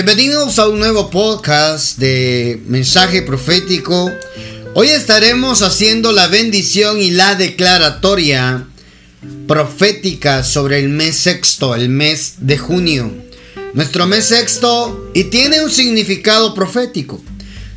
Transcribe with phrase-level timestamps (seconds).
[0.00, 4.12] Bienvenidos a un nuevo podcast de mensaje profético.
[4.74, 8.64] Hoy estaremos haciendo la bendición y la declaratoria
[9.48, 13.12] profética sobre el mes sexto, el mes de junio.
[13.74, 17.20] Nuestro mes sexto y tiene un significado profético.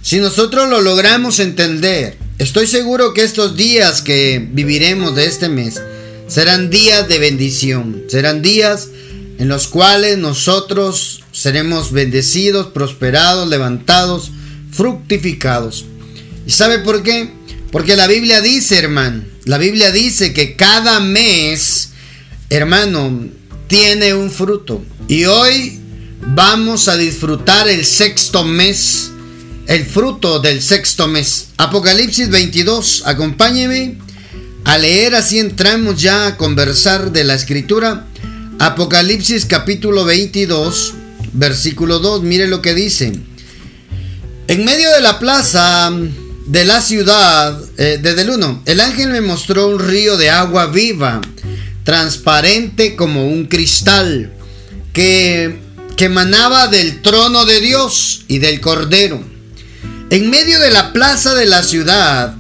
[0.03, 5.81] Si nosotros lo logramos entender, estoy seguro que estos días que viviremos de este mes
[6.27, 8.89] serán días de bendición, serán días
[9.39, 14.31] en los cuales nosotros seremos bendecidos, prosperados, levantados,
[14.71, 15.85] fructificados.
[16.45, 17.29] ¿Y sabe por qué?
[17.71, 21.91] Porque la Biblia dice, hermano, la Biblia dice que cada mes,
[22.49, 23.29] hermano,
[23.67, 24.83] tiene un fruto.
[25.07, 25.79] Y hoy
[26.27, 29.11] vamos a disfrutar el sexto mes,
[29.67, 31.47] el fruto del sexto mes.
[31.57, 33.97] Apocalipsis 22, acompáñeme
[34.65, 38.07] a leer, así entramos ya a conversar de la escritura.
[38.59, 40.93] Apocalipsis capítulo 22,
[41.33, 43.13] versículo 2, mire lo que dice.
[44.47, 45.91] En medio de la plaza
[46.45, 50.67] de la ciudad, eh, desde el 1, el ángel me mostró un río de agua
[50.67, 51.21] viva,
[51.83, 54.33] transparente como un cristal,
[54.93, 55.59] que,
[55.95, 59.23] que emanaba del trono de Dios y del Cordero.
[60.09, 62.35] En medio de la plaza de la ciudad,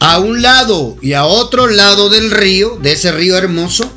[0.00, 3.90] a un lado y a otro lado del río, de ese río hermoso,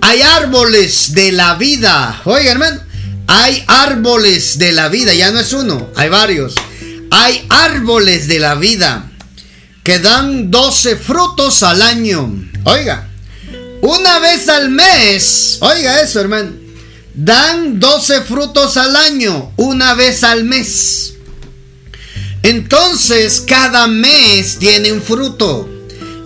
[0.00, 2.20] hay árboles de la vida.
[2.24, 2.83] Oiga, hermano,
[3.34, 5.12] hay árboles de la vida.
[5.12, 6.54] Ya no es uno, hay varios.
[7.10, 9.10] Hay árboles de la vida
[9.82, 12.32] que dan 12 frutos al año.
[12.64, 13.08] Oiga,
[13.82, 15.58] una vez al mes.
[15.60, 16.52] Oiga eso, hermano.
[17.12, 21.14] Dan 12 frutos al año, una vez al mes.
[22.42, 25.68] Entonces, cada mes tiene un fruto.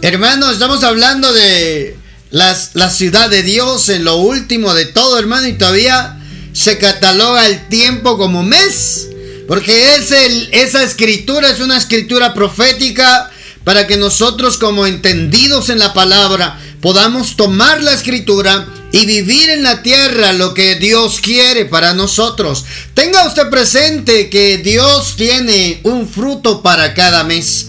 [0.02, 1.96] Hermano, estamos hablando de
[2.30, 6.17] la ciudad de Dios en lo último de todo, hermano, y todavía
[6.58, 9.10] se cataloga el tiempo como mes,
[9.46, 13.30] porque es esa escritura es una escritura profética
[13.62, 19.62] para que nosotros como entendidos en la palabra podamos tomar la escritura y vivir en
[19.62, 22.64] la tierra lo que Dios quiere para nosotros.
[22.92, 27.68] Tenga usted presente que Dios tiene un fruto para cada mes.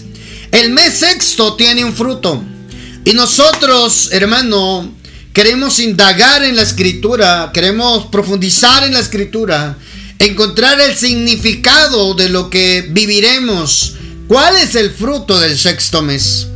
[0.50, 2.42] El mes sexto tiene un fruto.
[3.04, 4.92] Y nosotros, hermano,
[5.40, 9.74] queremos indagar en la escritura, queremos profundizar en la escritura,
[10.18, 13.94] encontrar el significado de lo que viviremos.
[14.28, 16.46] ¿Cuál es el fruto del sexto mes?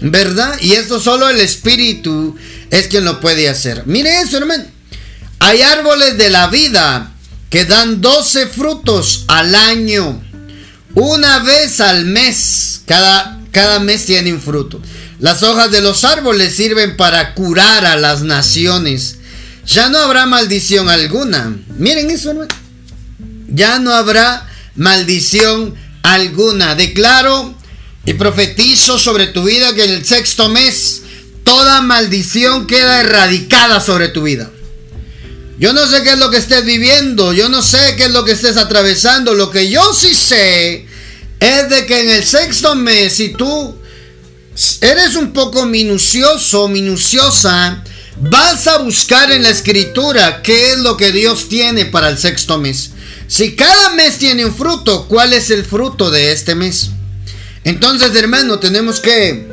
[0.00, 0.58] ¿Verdad?
[0.60, 2.34] Y esto solo el Espíritu
[2.68, 3.84] es quien lo puede hacer.
[3.86, 4.64] Mire eso, hermano.
[5.38, 7.12] Hay árboles de la vida
[7.48, 10.20] que dan 12 frutos al año.
[10.96, 12.82] Una vez al mes.
[12.86, 14.82] Cada, cada mes tiene un fruto.
[15.22, 19.18] Las hojas de los árboles sirven para curar a las naciones.
[19.64, 21.56] Ya no habrá maldición alguna.
[21.78, 22.52] Miren eso, hermano.
[23.46, 26.74] Ya no habrá maldición alguna.
[26.74, 27.54] Declaro
[28.04, 31.02] y profetizo sobre tu vida que en el sexto mes
[31.44, 34.50] toda maldición queda erradicada sobre tu vida.
[35.56, 38.24] Yo no sé qué es lo que estés viviendo, yo no sé qué es lo
[38.24, 39.34] que estés atravesando.
[39.34, 40.84] Lo que yo sí sé
[41.38, 43.80] es de que en el sexto mes, si tú
[44.80, 47.82] eres un poco minucioso, minuciosa,
[48.20, 52.58] vas a buscar en la escritura qué es lo que Dios tiene para el sexto
[52.58, 52.90] mes.
[53.28, 56.90] Si cada mes tiene un fruto, ¿cuál es el fruto de este mes?
[57.64, 59.48] Entonces, hermano, tenemos que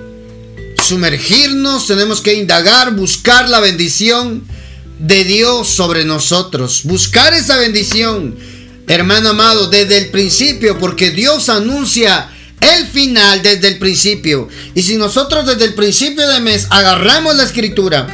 [0.84, 4.44] sumergirnos, tenemos que indagar, buscar la bendición
[5.00, 6.82] de Dios sobre nosotros.
[6.84, 8.36] Buscar esa bendición,
[8.88, 12.30] hermano amado, desde el principio, porque Dios anuncia
[12.62, 14.48] el final desde el principio.
[14.76, 18.08] Y si nosotros desde el principio de mes agarramos la escritura,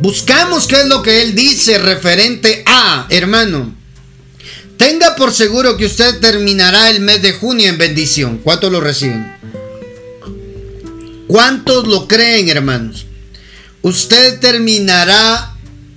[0.00, 3.74] buscamos qué es lo que Él dice referente a, hermano,
[4.76, 8.38] tenga por seguro que usted terminará el mes de junio en bendición.
[8.38, 9.34] ¿Cuántos lo reciben?
[11.26, 13.06] ¿Cuántos lo creen, hermanos?
[13.82, 15.54] Usted terminará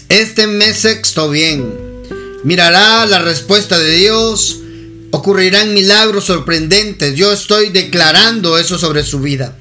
[0.09, 1.71] este mes sexto bien.
[2.43, 4.59] Mirará la respuesta de Dios
[5.11, 7.15] ocurrirán milagros sorprendentes.
[7.15, 9.55] Yo estoy declarando eso sobre su vida.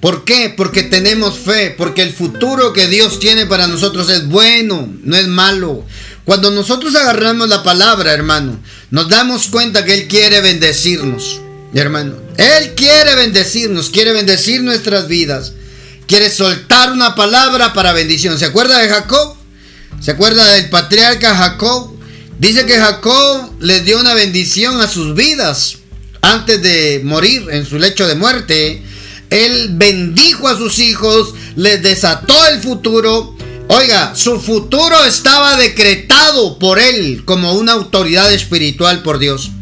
[0.00, 0.52] ¿Por qué?
[0.56, 5.28] Porque tenemos fe, porque el futuro que Dios tiene para nosotros es bueno, no es
[5.28, 5.84] malo.
[6.24, 8.58] Cuando nosotros agarramos la palabra, hermano,
[8.90, 11.40] nos damos cuenta que Él quiere bendecirnos,
[11.72, 12.16] hermano.
[12.36, 15.52] Él quiere bendecirnos, quiere bendecir nuestras vidas.
[16.06, 18.38] Quiere soltar una palabra para bendición.
[18.38, 19.36] ¿Se acuerda de Jacob?
[20.00, 21.91] ¿Se acuerda del patriarca Jacob?
[22.42, 25.76] Dice que Jacob le dio una bendición a sus vidas
[26.22, 28.82] antes de morir en su lecho de muerte.
[29.30, 33.36] Él bendijo a sus hijos, les desató el futuro.
[33.68, 39.52] Oiga, su futuro estaba decretado por él como una autoridad espiritual por Dios.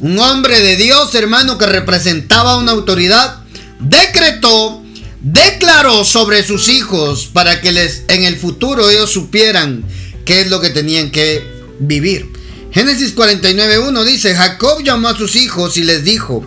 [0.00, 3.40] Un hombre de Dios, hermano, que representaba una autoridad,
[3.78, 4.82] decretó,
[5.20, 9.84] declaró sobre sus hijos para que les en el futuro ellos supieran
[10.24, 11.51] qué es lo que tenían que
[11.86, 12.28] vivir.
[12.72, 16.46] Génesis 49.1 dice, Jacob llamó a sus hijos y les dijo,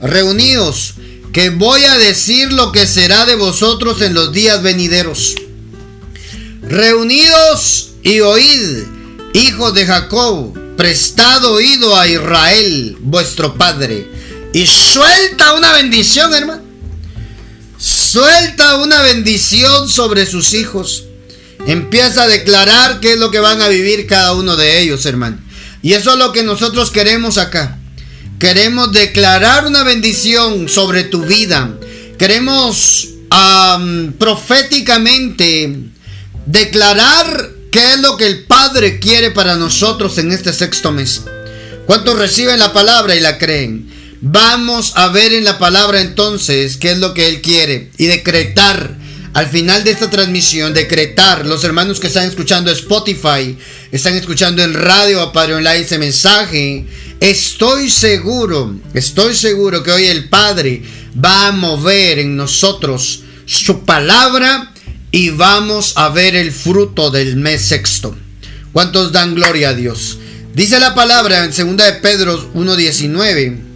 [0.00, 0.94] reunidos,
[1.32, 5.34] que voy a decir lo que será de vosotros en los días venideros.
[6.62, 8.84] Reunidos y oíd,
[9.32, 14.06] hijos de Jacob, prestad oído a Israel, vuestro padre,
[14.52, 16.62] y suelta una bendición, hermano.
[17.76, 21.04] Suelta una bendición sobre sus hijos.
[21.66, 25.38] Empieza a declarar qué es lo que van a vivir cada uno de ellos, hermano.
[25.82, 27.78] Y eso es lo que nosotros queremos acá.
[28.38, 31.74] Queremos declarar una bendición sobre tu vida.
[32.18, 33.08] Queremos
[34.18, 35.76] proféticamente
[36.46, 41.22] declarar qué es lo que el Padre quiere para nosotros en este sexto mes.
[41.86, 43.90] ¿Cuántos reciben la palabra y la creen?
[44.20, 48.96] Vamos a ver en la palabra entonces qué es lo que Él quiere y decretar
[49.34, 53.56] al final de esta transmisión, decretar, los hermanos que están escuchando Spotify,
[53.92, 56.86] están escuchando en radio a Padre Online ese mensaje,
[57.20, 60.82] Estoy seguro, estoy seguro que hoy el Padre
[61.24, 64.74] va a mover en nosotros su palabra
[65.10, 68.14] y vamos a ver el fruto del mes sexto.
[68.72, 70.18] ¿Cuántos dan gloria a Dios?
[70.54, 73.73] Dice la palabra en 2 de Pedro 1.19.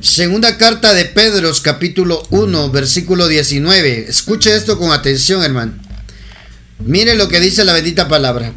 [0.00, 4.06] Segunda carta de Pedro capítulo 1 versículo 19.
[4.08, 5.74] Escuche esto con atención hermano.
[6.78, 8.50] Mire lo que dice la bendita palabra.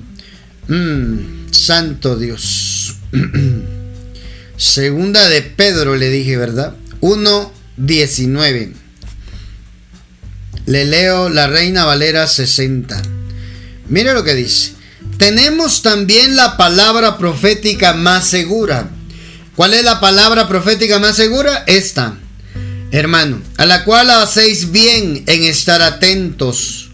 [0.69, 2.95] Mm, santo Dios.
[4.57, 6.75] Segunda de Pedro le dije, ¿verdad?
[7.01, 8.71] 1.19.
[10.65, 13.01] Le leo la Reina Valera 60.
[13.89, 14.71] Mire lo que dice.
[15.17, 18.89] Tenemos también la palabra profética más segura.
[19.55, 21.63] ¿Cuál es la palabra profética más segura?
[21.67, 22.17] Esta,
[22.91, 26.89] hermano, a la cual hacéis bien en estar atentos,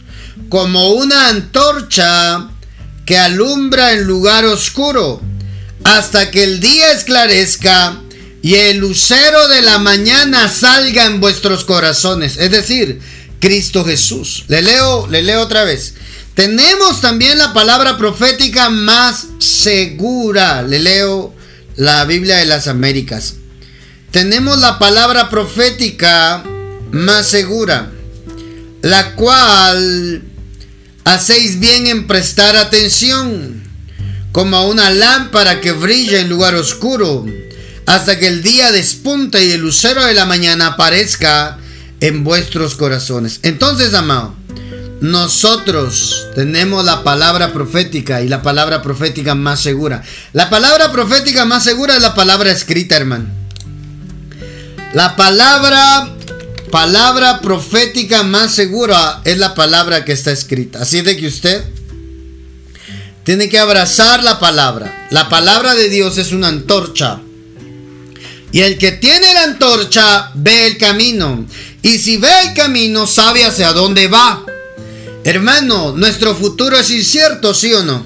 [0.49, 2.49] como una antorcha
[3.05, 5.21] que alumbra en lugar oscuro
[5.85, 8.01] hasta que el día esclarezca
[8.41, 12.35] y el lucero de la mañana salga en vuestros corazones.
[12.35, 12.99] Es decir,
[13.39, 14.43] Cristo Jesús.
[14.49, 15.93] Le leo, le leo otra vez.
[16.33, 20.61] Tenemos también la palabra profética más segura.
[20.61, 21.38] Le leo
[21.79, 23.35] la Biblia de las Américas.
[24.11, 26.43] Tenemos la palabra profética
[26.91, 27.89] más segura,
[28.81, 30.21] la cual
[31.05, 33.63] hacéis bien en prestar atención
[34.33, 37.25] como una lámpara que brilla en lugar oscuro,
[37.85, 41.59] hasta que el día despunte y el lucero de la mañana aparezca
[42.01, 43.39] en vuestros corazones.
[43.43, 44.35] Entonces, amado,
[45.01, 50.03] nosotros tenemos la palabra profética y la palabra profética más segura.
[50.33, 53.25] La palabra profética más segura es la palabra escrita, hermano.
[54.93, 56.15] La palabra
[56.71, 60.81] palabra profética más segura es la palabra que está escrita.
[60.81, 61.63] Así de que usted
[63.23, 65.07] tiene que abrazar la palabra.
[65.11, 67.19] La palabra de Dios es una antorcha.
[68.51, 71.45] Y el que tiene la antorcha ve el camino.
[71.81, 74.43] Y si ve el camino, sabe hacia dónde va.
[75.23, 78.05] Hermano, nuestro futuro es incierto, ¿sí o no?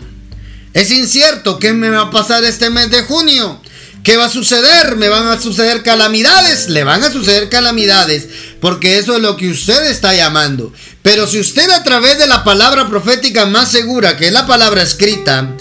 [0.73, 1.59] Es incierto.
[1.59, 3.61] ¿Qué me va a pasar este mes de junio?
[4.03, 4.97] ¿Qué va a suceder?
[4.97, 6.67] ¿Me van a suceder calamidades?
[6.67, 8.27] Le van a suceder calamidades,
[8.59, 10.73] porque eso es lo que usted está llamando.
[11.01, 14.81] Pero si usted a través de la palabra profética más segura, que es la palabra
[14.81, 15.55] escrita,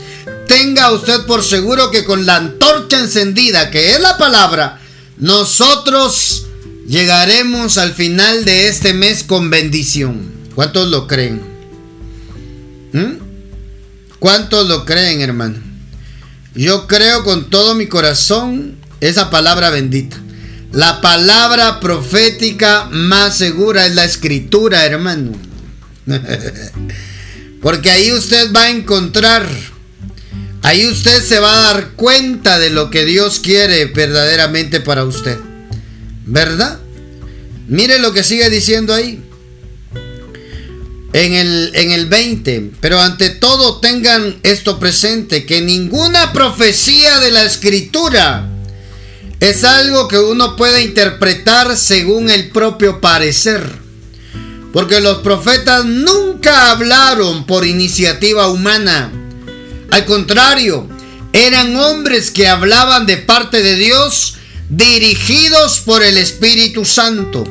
[0.49, 4.81] tenga usted por seguro que con la antorcha encendida, que es la palabra,
[5.19, 6.47] nosotros
[6.89, 10.42] llegaremos al final de este mes con bendición.
[10.55, 11.41] ¿Cuántos lo creen?
[12.93, 13.15] ¿Mm?
[14.19, 15.59] ¿Cuántos lo creen, hermano?
[16.55, 20.19] Yo creo con todo mi corazón esa palabra bendita.
[20.73, 25.33] La palabra profética más segura es la escritura, hermano.
[27.63, 29.49] Porque ahí usted va a encontrar,
[30.63, 35.39] ahí usted se va a dar cuenta de lo que Dios quiere verdaderamente para usted.
[36.27, 36.79] ¿Verdad?
[37.69, 39.23] Mire lo que sigue diciendo ahí
[41.13, 42.73] en el, en el 20.
[42.81, 48.49] Pero ante todo tengan esto presente, que ninguna profecía de la escritura
[49.41, 53.83] es algo que uno puede interpretar según el propio parecer.
[54.73, 59.13] Porque los profetas nunca hablaron por iniciativa humana.
[59.91, 60.89] Al contrario,
[61.33, 64.37] eran hombres que hablaban de parte de Dios
[64.71, 67.45] dirigidos por el Espíritu Santo.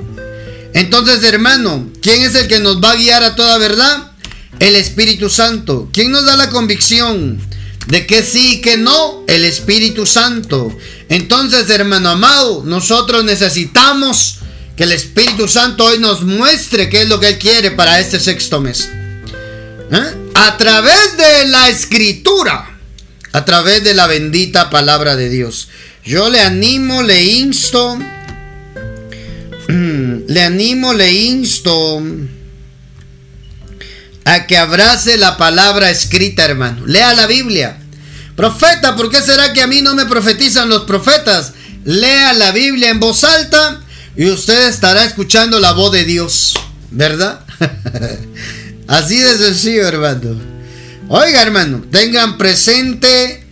[0.74, 4.12] Entonces, hermano, ¿quién es el que nos va a guiar a toda verdad?
[4.60, 5.90] El Espíritu Santo.
[5.92, 7.40] ¿Quién nos da la convicción
[7.88, 9.24] de que sí y que no?
[9.28, 10.76] El Espíritu Santo.
[11.10, 14.38] Entonces, hermano amado, nosotros necesitamos
[14.78, 18.20] que el Espíritu Santo hoy nos muestre qué es lo que Él quiere para este
[18.20, 18.90] sexto mes.
[19.92, 20.32] ¿Eh?
[20.36, 22.80] A través de la escritura,
[23.34, 25.68] a través de la bendita palabra de Dios.
[26.06, 28.00] Yo le animo, le insto,
[30.32, 32.02] le animo, le insto
[34.24, 36.86] a que abrace la palabra escrita, hermano.
[36.86, 37.78] Lea la Biblia.
[38.38, 41.52] Profeta, ¿por qué será que a mí no me profetizan los profetas?
[41.84, 43.82] Lea la Biblia en voz alta
[44.16, 46.54] y usted estará escuchando la voz de Dios,
[46.92, 47.42] ¿verdad?
[48.88, 50.40] Así de sencillo, hermano.
[51.10, 53.44] Oiga, hermano, tengan presente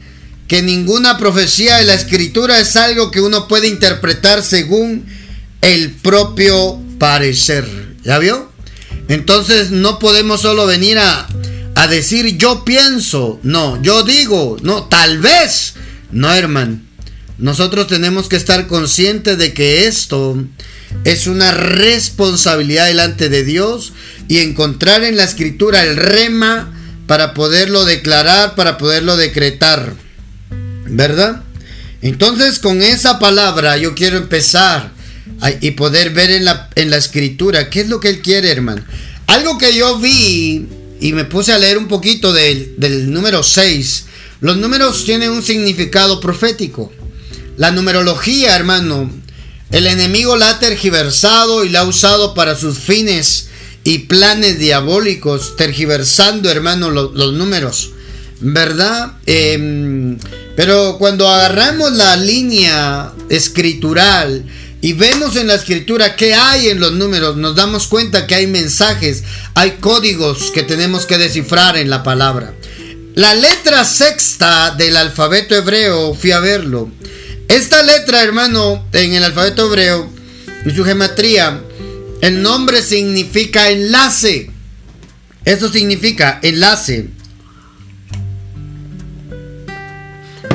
[0.47, 5.18] que ninguna profecía de la escritura es algo que uno puede interpretar según
[5.61, 7.65] el propio parecer.
[8.03, 8.51] ¿Ya vio?
[9.07, 11.27] Entonces no podemos solo venir a,
[11.75, 15.73] a decir yo pienso, no, yo digo, no, tal vez.
[16.11, 16.79] No, hermano.
[17.37, 20.43] Nosotros tenemos que estar conscientes de que esto
[21.05, 23.93] es una responsabilidad delante de Dios
[24.27, 26.73] y encontrar en la escritura el rema
[27.07, 29.93] para poderlo declarar, para poderlo decretar.
[30.85, 31.43] ¿Verdad?
[32.01, 34.91] Entonces con esa palabra yo quiero empezar
[35.61, 38.83] y poder ver en la, en la escritura qué es lo que Él quiere, hermano.
[39.27, 40.67] Algo que yo vi
[40.99, 44.05] y me puse a leer un poquito del, del número 6.
[44.41, 46.91] Los números tienen un significado profético.
[47.57, 49.11] La numerología, hermano,
[49.71, 53.49] el enemigo la ha tergiversado y la ha usado para sus fines
[53.83, 57.91] y planes diabólicos, tergiversando, hermano, los números.
[58.41, 59.13] ¿Verdad?
[59.25, 60.17] Em,
[60.55, 64.45] pero cuando agarramos la línea escritural
[64.81, 68.47] y vemos en la escritura qué hay en los números, nos damos cuenta que hay
[68.47, 69.23] mensajes,
[69.55, 72.53] hay códigos que tenemos que descifrar en la palabra.
[73.15, 76.89] La letra sexta del alfabeto hebreo, fui a verlo,
[77.49, 80.07] esta letra, hermano, en el alfabeto hebreo
[80.65, 81.59] y su gematría,
[82.21, 84.51] el nombre significa enlace.
[85.45, 87.09] Eso significa enlace.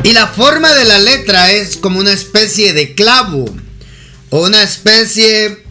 [0.04, 3.46] Y la forma de la letra es como una especie de clavo.
[4.34, 5.62] O una especie.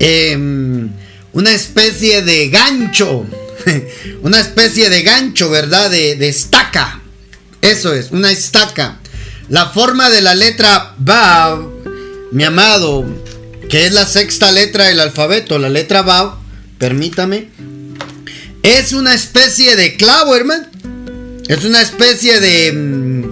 [0.00, 0.90] Em,
[1.32, 3.24] una especie de gancho.
[4.22, 5.92] una especie de gancho, ¿verdad?
[5.92, 7.00] De, de estaca.
[7.60, 8.98] Eso es, una estaca.
[9.48, 11.68] La forma de la letra Vav,
[12.32, 13.06] mi amado,
[13.70, 16.38] que es la sexta letra del alfabeto, la letra Vav,
[16.78, 17.50] permítame,
[18.64, 20.66] es una especie de clavo, hermano.
[21.46, 22.72] Es una especie de.
[22.72, 23.24] Mm,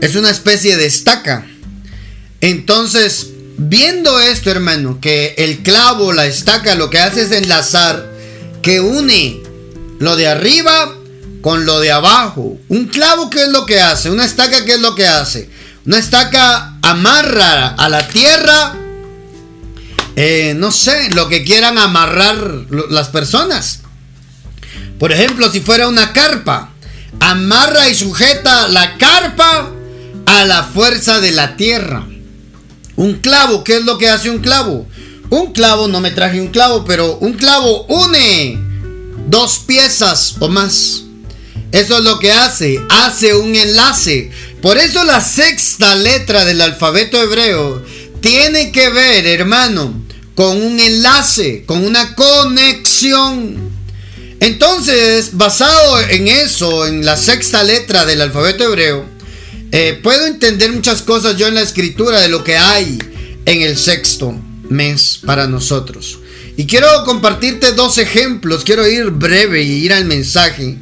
[0.00, 1.46] es una especie de estaca.
[2.40, 8.10] Entonces, viendo esto, hermano, que el clavo, la estaca, lo que hace es enlazar,
[8.62, 9.42] que une
[9.98, 10.94] lo de arriba
[11.42, 12.58] con lo de abajo.
[12.68, 14.10] Un clavo, ¿qué es lo que hace?
[14.10, 15.50] Una estaca, ¿qué es lo que hace?
[15.86, 18.76] Una estaca amarra a la tierra,
[20.16, 22.38] eh, no sé, lo que quieran amarrar
[22.90, 23.80] las personas.
[24.98, 26.70] Por ejemplo, si fuera una carpa,
[27.20, 29.70] amarra y sujeta la carpa
[30.26, 32.06] a la fuerza de la tierra.
[32.96, 34.86] Un clavo, ¿qué es lo que hace un clavo?
[35.30, 38.58] Un clavo, no me traje un clavo, pero un clavo une
[39.26, 41.02] dos piezas o más.
[41.72, 44.30] Eso es lo que hace, hace un enlace.
[44.62, 47.82] Por eso la sexta letra del alfabeto hebreo
[48.20, 49.92] tiene que ver, hermano,
[50.34, 53.72] con un enlace, con una conexión.
[54.40, 59.13] Entonces, basado en eso, en la sexta letra del alfabeto hebreo,
[59.76, 62.96] eh, puedo entender muchas cosas yo en la escritura de lo que hay
[63.44, 66.20] en el sexto mes para nosotros.
[66.56, 70.76] Y quiero compartirte dos ejemplos, quiero ir breve y ir al mensaje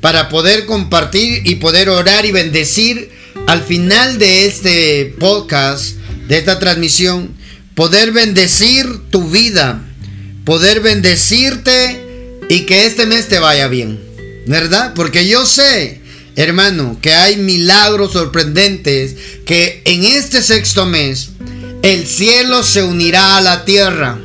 [0.00, 3.10] para poder compartir y poder orar y bendecir
[3.48, 5.96] al final de este podcast,
[6.28, 7.34] de esta transmisión,
[7.74, 9.82] poder bendecir tu vida,
[10.44, 13.98] poder bendecirte y que este mes te vaya bien,
[14.46, 14.92] ¿verdad?
[14.94, 15.99] Porque yo sé,
[16.36, 21.30] hermano, que hay milagros sorprendentes que en este sexto mes
[21.82, 24.18] el cielo se unirá a la tierra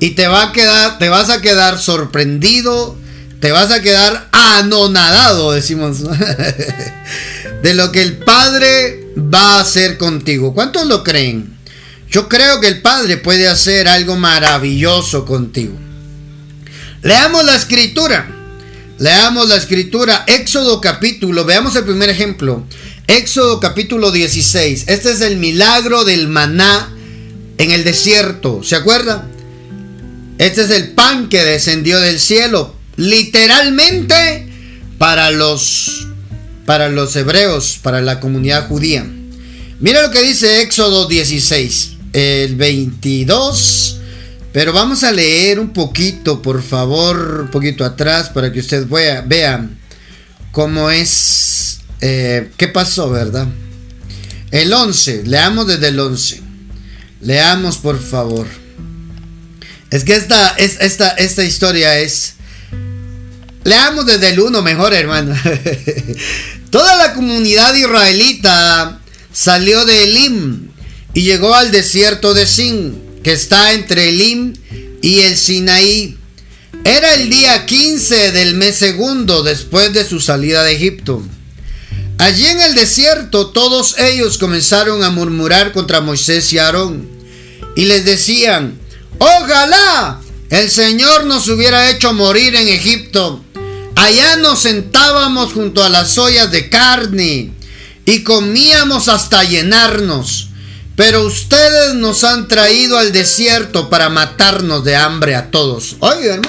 [0.00, 2.96] y te va a quedar, te vas a quedar sorprendido,
[3.40, 5.98] te vas a quedar anonadado, decimos,
[7.62, 10.54] de lo que el Padre va a hacer contigo.
[10.54, 11.54] ¿Cuántos lo creen?
[12.10, 15.74] Yo creo que el Padre puede hacer algo maravilloso contigo.
[17.02, 18.39] Leamos la escritura.
[19.00, 20.24] Leamos la escritura.
[20.26, 21.46] Éxodo capítulo.
[21.46, 22.66] Veamos el primer ejemplo.
[23.06, 24.84] Éxodo capítulo 16.
[24.88, 26.94] Este es el milagro del maná
[27.56, 28.62] en el desierto.
[28.62, 29.26] ¿Se acuerda?
[30.36, 34.46] Este es el pan que descendió del cielo literalmente
[34.98, 36.06] para los
[36.66, 39.10] para los hebreos, para la comunidad judía.
[39.80, 43.99] Mira lo que dice Éxodo 16, el 22.
[44.52, 49.68] Pero vamos a leer un poquito, por favor, un poquito atrás para que usted vea,
[50.50, 53.46] cómo es, eh, qué pasó, ¿verdad?
[54.50, 56.42] El 11, leamos desde el 11.
[57.20, 58.46] Leamos, por favor.
[59.90, 62.34] Es que esta, esta, esta historia es...
[63.62, 65.34] Leamos desde el 1 mejor, hermano.
[66.70, 69.00] Toda la comunidad israelita
[69.32, 70.70] salió de Elim
[71.14, 74.54] y llegó al desierto de Sin, que está entre Elim
[75.02, 76.16] y el Sinaí.
[76.84, 81.22] Era el día 15 del mes segundo después de su salida de Egipto.
[82.18, 87.08] Allí en el desierto todos ellos comenzaron a murmurar contra Moisés y Aarón
[87.76, 88.78] y les decían,
[89.18, 93.42] ojalá el Señor nos hubiera hecho morir en Egipto.
[93.94, 97.52] Allá nos sentábamos junto a las ollas de carne
[98.04, 100.49] y comíamos hasta llenarnos.
[101.00, 105.96] Pero ustedes nos han traído al desierto para matarnos de hambre a todos.
[106.00, 106.42] Oigan,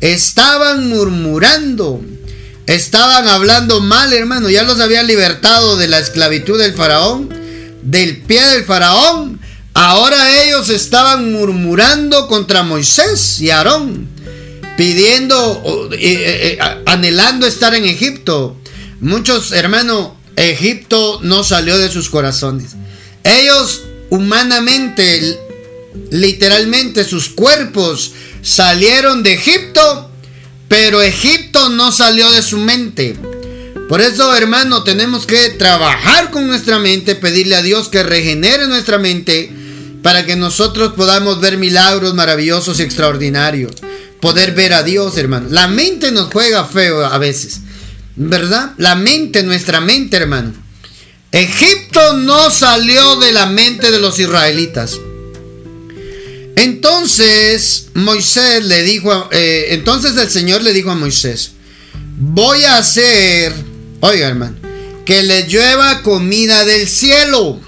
[0.00, 2.00] estaban murmurando
[2.66, 4.48] Estaban hablando mal, hermano.
[4.48, 7.28] Ya los habían libertado de la esclavitud del faraón,
[7.82, 9.40] del pie del faraón.
[9.74, 14.06] Ahora ellos estaban murmurando contra Moisés y Aarón,
[14.76, 18.56] pidiendo, eh, eh, eh, anhelando estar en Egipto.
[19.00, 22.76] Muchos, hermano, Egipto no salió de sus corazones.
[23.24, 25.38] Ellos humanamente,
[26.10, 28.12] literalmente, sus cuerpos
[28.42, 30.10] salieron de Egipto
[30.68, 33.16] pero Egipto no salió de su mente.
[33.88, 38.98] Por eso, hermano, tenemos que trabajar con nuestra mente, pedirle a Dios que regenere nuestra
[38.98, 39.52] mente
[40.02, 43.72] para que nosotros podamos ver milagros maravillosos y extraordinarios.
[44.20, 45.48] Poder ver a Dios, hermano.
[45.50, 47.60] La mente nos juega feo a veces,
[48.16, 48.72] ¿verdad?
[48.78, 50.54] La mente, nuestra mente, hermano.
[51.34, 55.00] Egipto no salió de la mente de los israelitas.
[56.54, 61.50] Entonces Moisés le dijo, eh, entonces el Señor le dijo a Moisés,
[62.16, 63.52] voy a hacer,
[63.98, 64.56] oiga hermano,
[65.04, 67.60] que le llueva comida del cielo.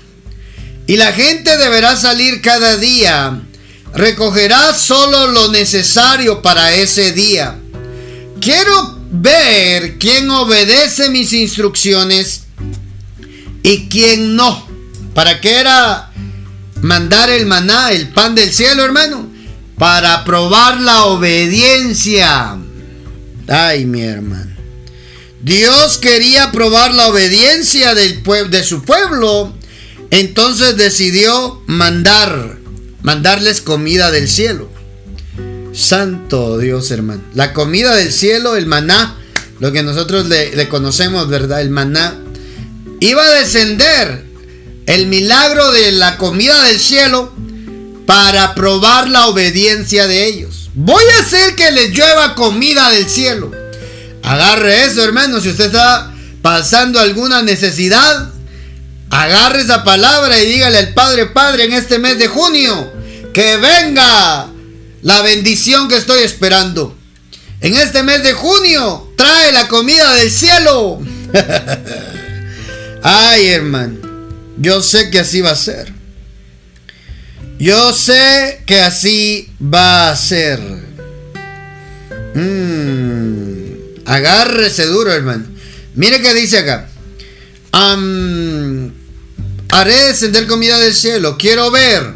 [0.87, 3.43] Y la gente deberá salir cada día.
[3.93, 7.59] Recogerá solo lo necesario para ese día.
[8.41, 12.46] Quiero ver quién obedece mis instrucciones
[13.67, 14.65] y quién no.
[15.13, 16.13] ¿Para qué era
[16.83, 19.29] mandar el maná, el pan del cielo, hermano,
[19.77, 22.57] para probar la obediencia.
[23.49, 24.55] Ay, mi hermano.
[25.43, 29.53] Dios quería probar la obediencia del de su pueblo.
[30.11, 32.59] Entonces decidió mandar,
[33.03, 34.71] mandarles comida del cielo.
[35.73, 37.23] Santo Dios, hermano.
[37.35, 39.17] La comida del cielo, el maná,
[39.59, 41.61] lo que nosotros le, le conocemos, ¿verdad?
[41.61, 42.17] El maná,
[43.01, 44.25] iba a descender
[44.87, 47.33] el milagro de la comida del cielo
[48.07, 50.71] para probar la obediencia de ellos.
[50.75, 53.51] Voy a hacer que les llueva comida del cielo.
[54.23, 55.41] Agarre eso, hermano.
[55.41, 58.31] Si usted está pasando alguna necesidad,
[59.11, 62.93] agarre esa palabra y dígale al Padre, Padre, en este mes de junio,
[63.33, 64.49] que venga
[65.03, 66.97] la bendición que estoy esperando.
[67.61, 71.01] En este mes de junio, trae la comida del cielo.
[73.09, 74.01] Ay, hermano.
[74.59, 75.93] Yo sé que así va a ser.
[77.57, 80.61] Yo sé que así va a ser.
[82.35, 85.45] Mm, agárrese duro, hermano.
[85.95, 86.89] Mire que dice acá.
[89.71, 91.39] haré descender comida del cielo.
[91.39, 92.13] Quiero ver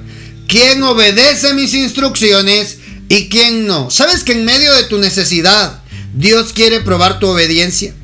[0.49, 3.91] quién obedece mis instrucciones y quién no.
[3.91, 7.95] ¿Sabes que en medio de tu necesidad Dios quiere probar tu obediencia?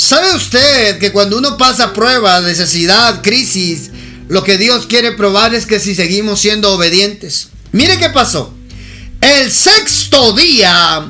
[0.00, 3.90] ¿Sabe usted que cuando uno pasa prueba, necesidad, crisis,
[4.28, 7.50] lo que Dios quiere probar es que si seguimos siendo obedientes?
[7.72, 8.54] Mire qué pasó.
[9.20, 11.06] El sexto día,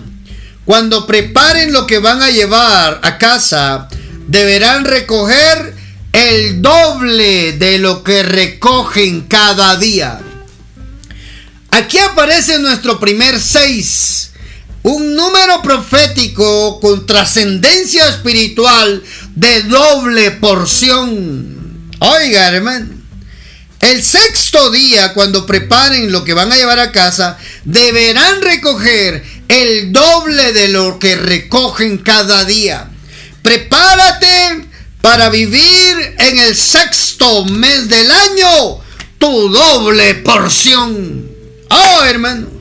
[0.65, 3.89] cuando preparen lo que van a llevar a casa,
[4.27, 5.73] deberán recoger
[6.13, 10.21] el doble de lo que recogen cada día.
[11.71, 14.30] Aquí aparece nuestro primer seis
[14.83, 19.03] un número profético con trascendencia espiritual
[19.35, 21.91] de doble porción.
[21.99, 23.01] Oiga, hermano.
[23.81, 29.93] El sexto día, cuando preparen lo que van a llevar a casa, deberán recoger el
[29.93, 32.91] doble de lo que recogen cada día.
[33.43, 34.69] Prepárate
[35.01, 38.81] para vivir en el sexto mes del año
[39.19, 41.27] tu doble porción.
[41.71, 42.60] Oh, hermano.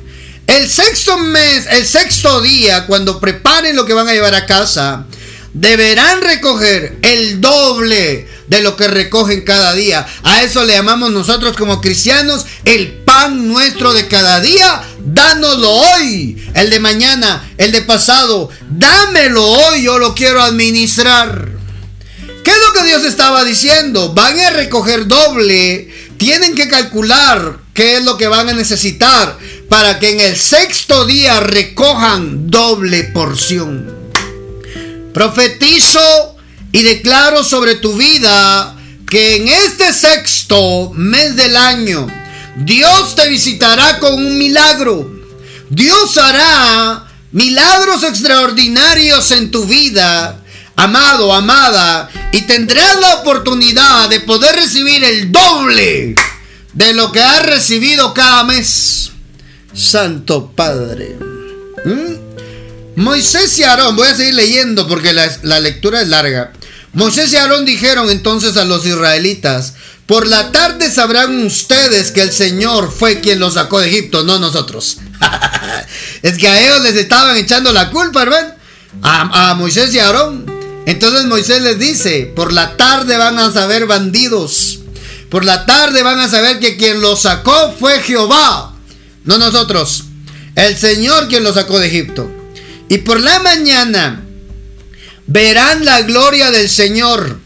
[0.49, 5.05] El sexto mes, el sexto día, cuando preparen lo que van a llevar a casa,
[5.53, 10.07] deberán recoger el doble de lo que recogen cada día.
[10.23, 14.81] A eso le llamamos nosotros como cristianos el pan nuestro de cada día.
[15.05, 18.49] Dánoslo hoy, el de mañana, el de pasado.
[18.71, 21.47] Dámelo hoy, yo lo quiero administrar.
[22.43, 24.15] ¿Qué es lo que Dios estaba diciendo?
[24.15, 25.93] Van a recoger doble.
[26.17, 29.37] Tienen que calcular qué es lo que van a necesitar
[29.69, 33.95] para que en el sexto día recojan doble porción.
[35.13, 36.35] Profetizo
[36.71, 38.75] y declaro sobre tu vida
[39.07, 42.07] que en este sexto mes del año
[42.57, 45.09] Dios te visitará con un milagro.
[45.69, 50.43] Dios hará milagros extraordinarios en tu vida,
[50.75, 56.15] amado, amada, y tendrás la oportunidad de poder recibir el doble
[56.73, 59.11] de lo que has recibido cada mes.
[59.73, 61.17] Santo Padre.
[61.85, 62.99] ¿Mm?
[62.99, 66.51] Moisés y Aarón, voy a seguir leyendo porque la, lectura es larga.
[66.93, 69.73] Moisés y Aarón dijeron entonces a los israelitas,
[70.05, 74.39] por la tarde sabrán ustedes que el Señor fue quien los sacó de Egipto, no
[74.39, 74.97] nosotros.
[76.23, 78.49] es que a ellos les estaban echando la culpa, hermano.
[79.03, 80.45] A, Moisés y Aarón.
[80.85, 84.79] Entonces Moisés les dice, por la tarde van a saber bandidos.
[85.29, 88.73] Por la tarde van a saber que quien los sacó fue Jehová,
[89.25, 90.05] no nosotros.
[90.55, 92.29] El Señor quien los sacó de Egipto.
[92.89, 94.23] Y por la mañana
[95.27, 97.39] verán la gloria del Señor,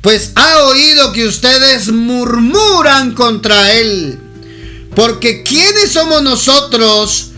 [0.00, 4.18] pues ha oído que ustedes murmuran contra Él.
[4.94, 7.32] Porque ¿quiénes somos nosotros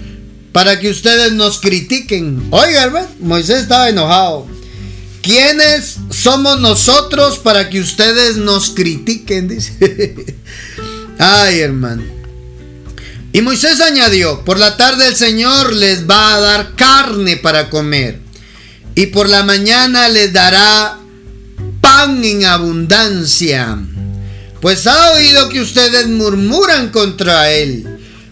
[0.53, 2.49] para que ustedes nos critiquen?
[2.51, 4.47] Oiga, hermano, Moisés estaba enojado.
[5.23, 9.49] ¿Quiénes somos nosotros para que ustedes nos critiquen?
[9.49, 10.37] Dice.
[11.19, 12.05] Ay, hermano.
[13.33, 18.21] Y Moisés añadió, por la tarde el Señor les va a dar carne para comer
[18.97, 20.99] y por la mañana les dará
[21.83, 23.79] pan en abundancia.
[24.61, 27.87] Pues ha oído que ustedes murmuran contra él.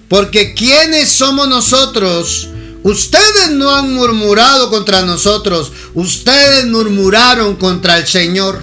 [0.09, 2.48] Porque ¿quiénes somos nosotros?
[2.83, 5.70] Ustedes no han murmurado contra nosotros.
[5.94, 8.62] Ustedes murmuraron contra el Señor.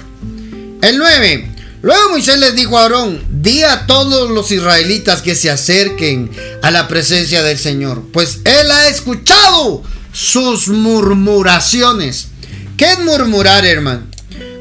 [0.81, 1.51] El 9.
[1.83, 6.29] Luego Moisés les dijo a Aarón, di a todos los israelitas que se acerquen
[6.61, 9.81] a la presencia del Señor, pues Él ha escuchado
[10.13, 12.27] sus murmuraciones.
[12.77, 14.07] ¿Qué es murmurar, hermano?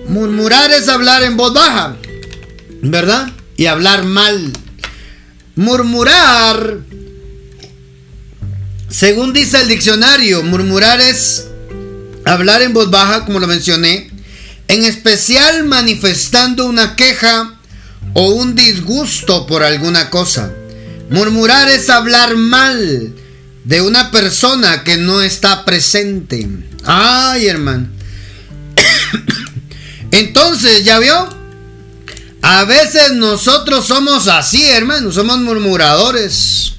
[0.08, 1.96] Murmurar es hablar en voz baja,
[2.82, 3.30] ¿verdad?
[3.56, 4.50] Y hablar mal.
[5.56, 6.78] Murmurar,
[8.88, 11.48] según dice el diccionario, murmurar es
[12.24, 14.10] hablar en voz baja, como lo mencioné,
[14.68, 17.60] en especial manifestando una queja
[18.14, 20.53] o un disgusto por alguna cosa.
[21.11, 23.14] Murmurar es hablar mal,
[23.64, 26.49] de una persona que no está presente.
[26.85, 27.88] Ay, hermano.
[30.11, 31.29] Entonces, ¿ya vio?
[32.42, 36.75] A veces nosotros somos así, hermano, somos murmuradores.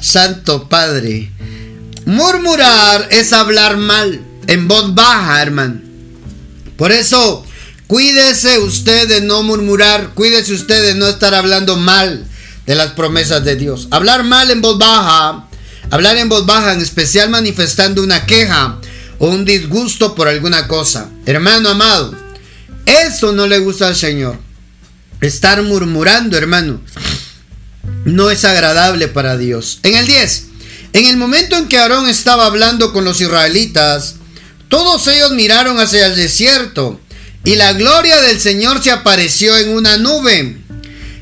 [0.00, 1.30] Santo Padre.
[2.06, 5.80] Murmurar es hablar mal, en voz baja, hermano.
[6.76, 7.44] Por eso,
[7.92, 12.24] cuídese usted de no murmurar, cuídese usted de no estar hablando mal
[12.64, 13.88] de las promesas de Dios.
[13.90, 15.46] Hablar mal en voz baja,
[15.90, 18.78] hablar en voz baja, en especial manifestando una queja
[19.18, 21.10] o un disgusto por alguna cosa.
[21.26, 22.14] Hermano amado,
[22.86, 24.38] eso no le gusta al Señor.
[25.20, 26.80] Estar murmurando, hermano,
[28.06, 29.80] no es agradable para Dios.
[29.82, 30.46] En el 10,
[30.94, 34.14] en el momento en que Aarón estaba hablando con los israelitas,
[34.70, 36.98] todos ellos miraron hacia el desierto
[37.44, 40.56] y la gloria del Señor se apareció en una nube.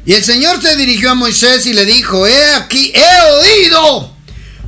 [0.04, 4.16] Y el Señor se dirigió a Moisés y le dijo, he aquí, he oído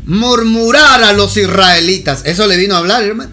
[0.05, 2.23] murmurar a los israelitas.
[2.25, 3.33] Eso le vino a hablar, hermano.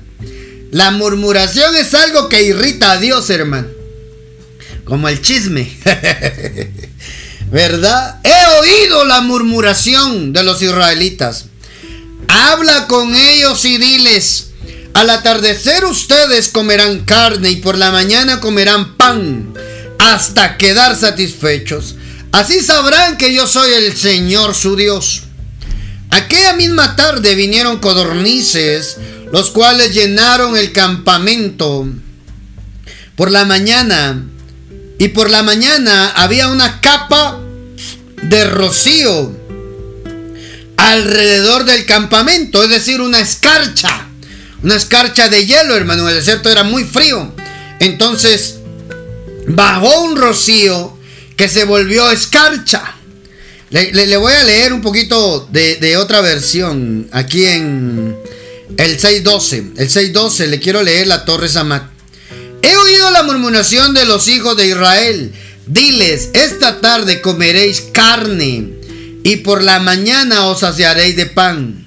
[0.71, 3.67] La murmuración es algo que irrita a Dios, hermano.
[4.85, 5.71] Como el chisme.
[7.51, 8.19] ¿Verdad?
[8.23, 11.45] He oído la murmuración de los israelitas.
[12.27, 14.48] Habla con ellos y diles,
[14.99, 19.53] al atardecer ustedes comerán carne y por la mañana comerán pan
[19.97, 21.95] hasta quedar satisfechos.
[22.33, 25.23] Así sabrán que yo soy el Señor su Dios.
[26.09, 28.97] Aquella misma tarde vinieron codornices,
[29.31, 31.87] los cuales llenaron el campamento.
[33.15, 34.25] Por la mañana,
[34.97, 37.39] y por la mañana había una capa
[38.21, 39.33] de rocío
[40.75, 44.08] alrededor del campamento, es decir, una escarcha,
[44.63, 46.07] una escarcha de hielo, hermano.
[46.09, 47.33] El desierto era muy frío.
[47.79, 48.55] Entonces
[49.47, 50.97] bajó un rocío
[51.35, 52.95] que se volvió escarcha.
[53.69, 57.07] Le, voy a leer un poquito de, otra versión.
[57.11, 58.17] Aquí en
[58.77, 59.73] el 6.12.
[59.77, 61.83] El 6.12 le quiero leer la Torre Samat.
[62.61, 65.31] He oído la murmuración de los hijos de Israel.
[65.65, 68.79] Diles, esta tarde comeréis carne
[69.23, 71.78] y por la mañana os saciaréis de pan.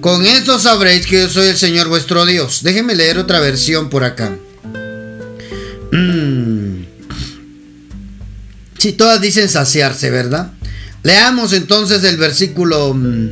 [0.00, 2.62] Con esto sabréis que yo soy el Señor vuestro Dios.
[2.62, 4.36] Déjenme leer otra versión por acá.
[5.92, 6.84] Mm.
[8.78, 10.52] Si todas dicen saciarse, ¿verdad?
[11.02, 13.28] Leamos entonces el versículo mm,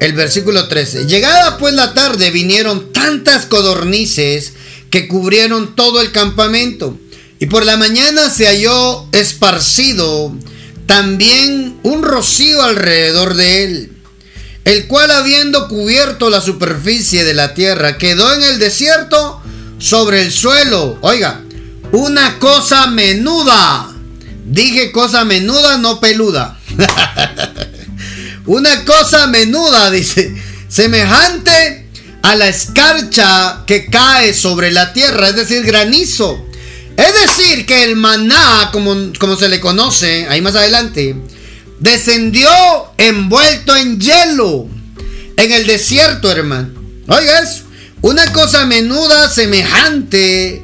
[0.00, 1.06] el versículo 13.
[1.06, 4.52] Llegada pues la tarde vinieron tantas codornices
[4.90, 6.98] que cubrieron todo el campamento.
[7.38, 10.34] Y por la mañana se halló esparcido
[10.86, 13.92] también un rocío alrededor de él,
[14.66, 19.40] el cual habiendo cubierto la superficie de la tierra, quedó en el desierto
[19.78, 20.98] sobre el suelo.
[21.02, 21.40] Oiga,
[21.92, 23.94] una cosa menuda.
[24.44, 26.58] Dije cosa menuda, no peluda.
[28.46, 30.34] una cosa menuda, dice,
[30.68, 31.86] semejante
[32.22, 36.44] a la escarcha que cae sobre la tierra, es decir, granizo.
[36.96, 41.14] Es decir, que el maná, como, como se le conoce, ahí más adelante,
[41.80, 42.48] descendió
[42.98, 44.68] envuelto en hielo
[45.36, 46.70] en el desierto, hermano.
[47.08, 47.64] Oiga eso,
[48.02, 50.62] una cosa menuda semejante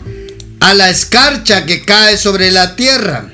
[0.61, 3.31] a la escarcha que cae sobre la tierra.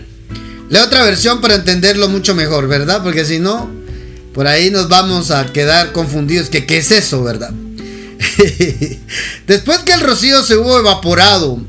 [0.70, 3.02] Leo otra versión para entenderlo mucho mejor, ¿verdad?
[3.02, 3.70] Porque si no,
[4.34, 6.48] por ahí nos vamos a quedar confundidos.
[6.48, 7.50] Que, ¿Qué es eso, verdad?
[9.46, 11.62] Después que el rocío se hubo evaporado,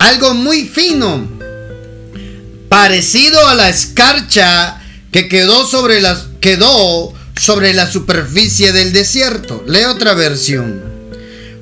[0.00, 1.26] algo muy fino,
[2.68, 4.83] parecido a la escarcha
[5.14, 9.62] que quedó sobre la, quedó sobre la superficie del desierto.
[9.64, 10.82] Lee otra versión.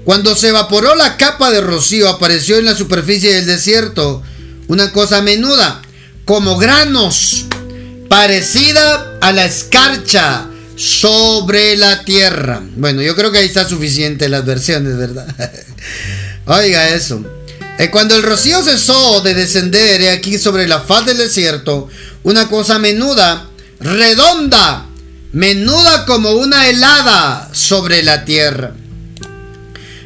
[0.04, 4.22] Cuando se evaporó la capa de rocío, apareció en la superficie del desierto
[4.68, 5.82] una cosa menuda,
[6.24, 7.44] como granos,
[8.08, 12.62] parecida a la escarcha sobre la tierra.
[12.76, 15.26] Bueno, yo creo que ahí está suficiente las versiones, ¿verdad?
[16.46, 17.22] Oiga eso.
[17.78, 21.88] Eh, cuando el rocío cesó de descender aquí sobre la faz del desierto,
[22.24, 23.48] una cosa menuda,
[23.80, 24.86] redonda,
[25.32, 28.74] menuda como una helada sobre la tierra.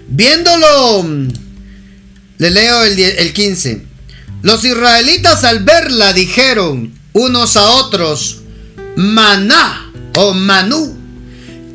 [0.08, 1.04] Viéndolo,
[2.38, 3.82] le leo el, el 15.
[4.42, 8.42] Los israelitas al verla dijeron unos a otros,
[8.96, 10.96] maná o manú,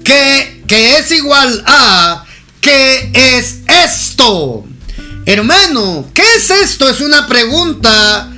[0.04, 2.25] que, que es igual a,
[2.62, 4.65] ¿qué es esto?
[5.25, 6.89] Hermano, ¿qué es esto?
[6.89, 8.31] Es una pregunta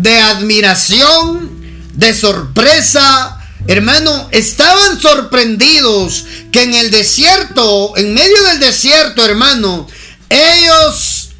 [0.00, 1.50] de admiración,
[1.94, 3.36] de sorpresa.
[3.66, 9.86] Hermano, estaban sorprendidos que en el desierto, en medio del desierto, hermano,
[10.28, 11.30] ellos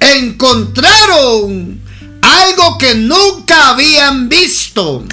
[0.00, 1.80] encontraron
[2.20, 5.04] algo que nunca habían visto.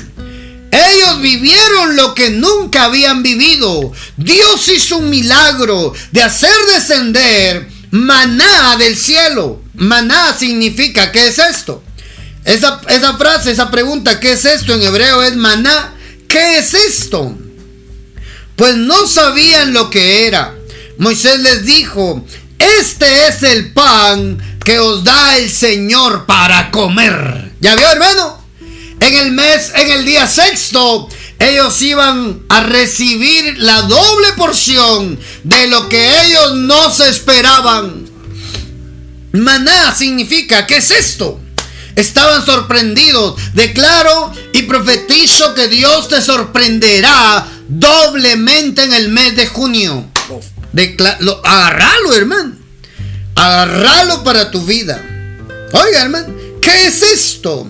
[0.71, 3.91] Ellos vivieron lo que nunca habían vivido.
[4.17, 9.62] Dios hizo un milagro de hacer descender maná del cielo.
[9.75, 11.84] Maná significa, ¿qué es esto?
[12.47, 14.73] Esa, esa, frase, esa pregunta, ¿qué es esto?
[14.73, 15.93] En hebreo es maná.
[16.29, 17.38] ¿Qué es esto?
[18.55, 20.55] Pues no sabían lo que era.
[20.97, 22.25] Moisés les dijo,
[22.57, 27.51] este es el pan que os da el Señor para comer.
[27.60, 28.41] ¿Ya vio, hermano?
[29.01, 35.67] En el mes, en el día sexto, ellos iban a recibir la doble porción de
[35.67, 38.10] lo que ellos no se esperaban.
[39.33, 41.41] Maná significa, ¿qué es esto?
[41.97, 43.41] Estaban sorprendidos.
[43.53, 50.05] Declaro y profetizo que Dios te sorprenderá doblemente en el mes de junio.
[51.43, 52.53] agarralo, hermano.
[53.33, 55.03] Agarralo para tu vida.
[55.73, 57.67] Oiga, hermano, ¿qué es esto?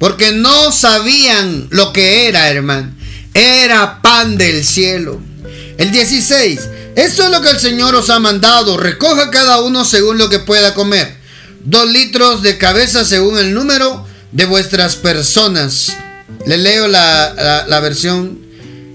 [0.00, 2.92] Porque no sabían lo que era, hermano.
[3.32, 5.20] Era pan del cielo.
[5.78, 6.60] El 16.
[6.96, 8.76] Esto es lo que el Señor os ha mandado.
[8.76, 11.21] Recoja cada uno según lo que pueda comer.
[11.64, 15.92] Dos litros de cabeza según el número de vuestras personas.
[16.46, 18.38] Le leo la, la versión,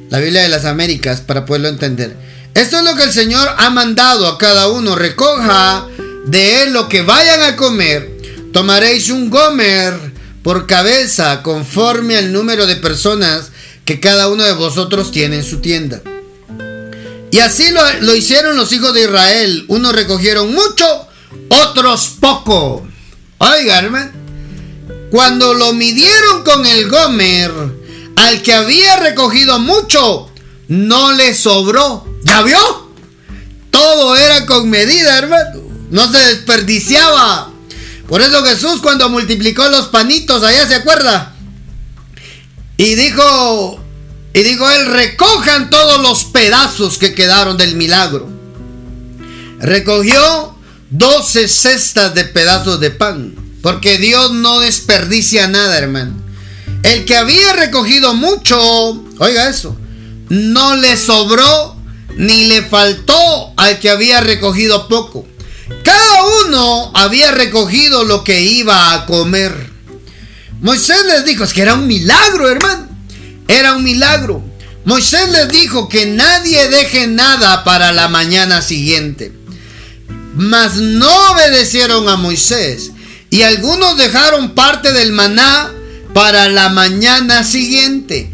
[0.10, 2.16] la Biblia de las Américas, para poderlo entender.
[2.54, 4.96] Esto es lo que el Señor ha mandado a cada uno.
[4.96, 5.88] Recoja
[6.26, 8.18] de él lo que vayan a comer.
[8.52, 9.94] Tomaréis un gomer
[10.44, 13.52] por cabeza conforme al número de personas
[13.86, 16.02] que cada uno de vosotros tiene en su tienda.
[17.32, 19.66] Y así lo, hicieron los hijos de Israel.
[19.68, 21.07] Unos recogieron mucho,
[21.50, 22.88] otros poco.
[23.38, 24.12] Oiga, hermano.
[25.12, 27.52] Cuando lo midieron con el Gomer,
[28.16, 30.30] al que había recogido mucho,
[30.68, 32.06] no le sobró.
[32.24, 32.92] ¿Ya vio?
[33.70, 35.62] Todo era con medida, hermano.
[35.90, 37.52] No se desperdiciaba.
[38.08, 41.34] Por eso Jesús cuando multiplicó los panitos, allá se acuerda.
[42.78, 43.80] Y dijo,
[44.34, 48.30] y dijo él, recojan todos los pedazos que quedaron del milagro.
[49.60, 50.57] Recogió
[50.90, 56.14] 12 cestas de pedazos de pan, porque Dios no desperdicia nada, hermano.
[56.84, 58.58] El que había recogido mucho,
[59.20, 59.76] oiga eso,
[60.30, 61.76] no le sobró
[62.16, 65.28] ni le faltó al que había recogido poco.
[65.84, 69.72] Cada uno había recogido lo que iba a comer.
[70.62, 72.88] Moisés les dijo, es que era un milagro, hermano.
[73.48, 74.42] Era un milagro.
[74.86, 79.37] Moisés les dijo que nadie deje nada para la mañana siguiente.
[80.38, 82.92] Mas no obedecieron a Moisés.
[83.30, 85.72] Y algunos dejaron parte del maná
[86.14, 88.32] para la mañana siguiente.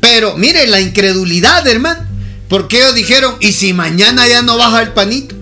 [0.00, 2.06] Pero mire la incredulidad, hermano.
[2.48, 5.34] Porque ellos dijeron, ¿y si mañana ya no baja el panito?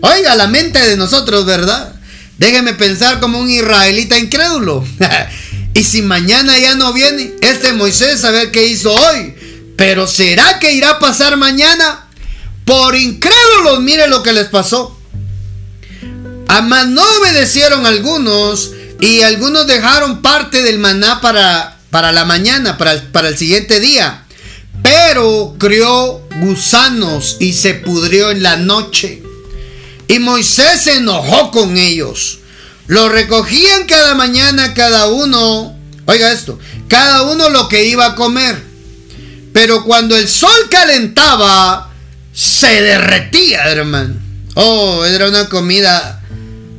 [0.00, 1.94] Oiga, la mente de nosotros, ¿verdad?
[2.38, 4.84] Déjeme pensar como un israelita incrédulo.
[5.74, 9.34] y si mañana ya no viene, este Moisés a ver qué hizo hoy.
[9.76, 12.08] Pero ¿será que irá a pasar mañana?
[12.64, 15.01] Por incrédulos, mire lo que les pasó.
[16.48, 23.02] A no obedecieron algunos y algunos dejaron parte del maná para, para la mañana, para
[23.10, 24.24] para el siguiente día.
[24.82, 29.22] Pero crió gusanos y se pudrió en la noche.
[30.08, 32.40] Y Moisés se enojó con ellos.
[32.86, 35.76] Lo recogían cada mañana cada uno.
[36.06, 38.62] Oiga esto, cada uno lo que iba a comer.
[39.52, 41.90] Pero cuando el sol calentaba,
[42.32, 44.21] se derretía, hermano.
[44.54, 46.22] Oh, era una comida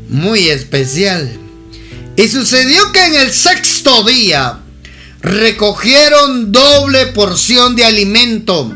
[0.09, 1.39] muy especial.
[2.15, 4.59] Y sucedió que en el sexto día
[5.21, 8.71] recogieron doble porción de alimento,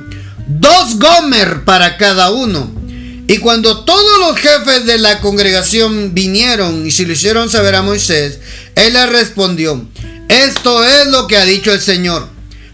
[0.48, 2.74] dos gomer para cada uno.
[3.28, 7.84] Y cuando todos los jefes de la congregación vinieron y se lo hicieron saber a
[7.84, 8.40] Moisés,
[8.76, 9.86] él les respondió,
[10.30, 12.30] esto es lo que ha dicho el Señor.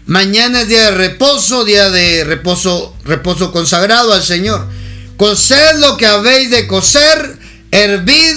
[0.06, 4.68] Mañana es día de reposo, día de reposo, reposo consagrado al Señor.
[5.16, 7.38] Cosed lo que habéis de coser,
[7.70, 8.36] hervid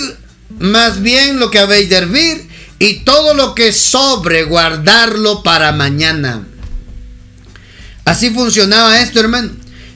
[0.60, 2.48] más bien lo que habéis de hervir,
[2.80, 6.48] y todo lo que sobre guardarlo para mañana.
[8.06, 9.52] Así funcionaba esto, hermano.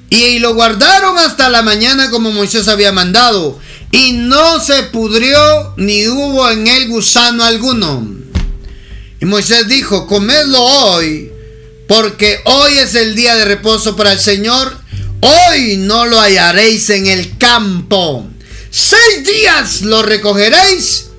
[0.09, 3.59] Y lo guardaron hasta la mañana como Moisés había mandado.
[3.91, 8.05] Y no se pudrió ni hubo en él gusano alguno.
[9.21, 11.31] Y Moisés dijo, comedlo hoy,
[11.87, 14.80] porque hoy es el día de reposo para el Señor.
[15.21, 18.27] Hoy no lo hallaréis en el campo.
[18.69, 21.09] Seis días lo recogeréis,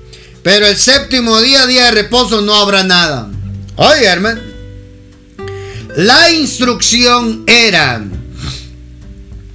[0.41, 3.29] pero el séptimo día, día de reposo, no habrá nada.
[3.75, 4.41] Oye, hermano.
[5.95, 8.03] La instrucción era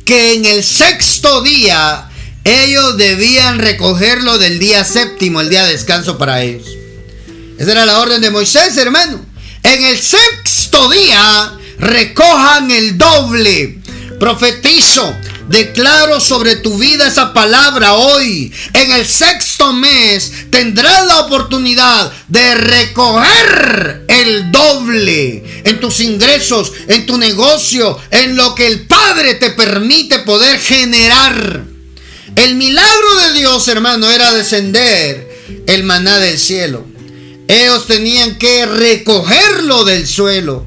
[0.04, 2.08] que en el sexto día
[2.44, 6.66] ellos debían recogerlo del día séptimo, el día de descanso para ellos.
[7.58, 9.20] Esa era la orden de Moisés, hermano.
[9.62, 13.78] En el sexto día recojan el doble.
[14.18, 15.14] Profetizo,
[15.48, 18.52] declaro sobre tu vida esa palabra hoy.
[18.74, 27.07] En el sexto mes tendrás la oportunidad de recoger el doble en tus ingresos, en
[27.07, 31.64] tu negocio, en lo que el Padre te permite poder generar.
[32.35, 35.28] El milagro de Dios, hermano, era descender
[35.66, 36.85] el maná del cielo.
[37.48, 40.66] Ellos tenían que recogerlo del suelo.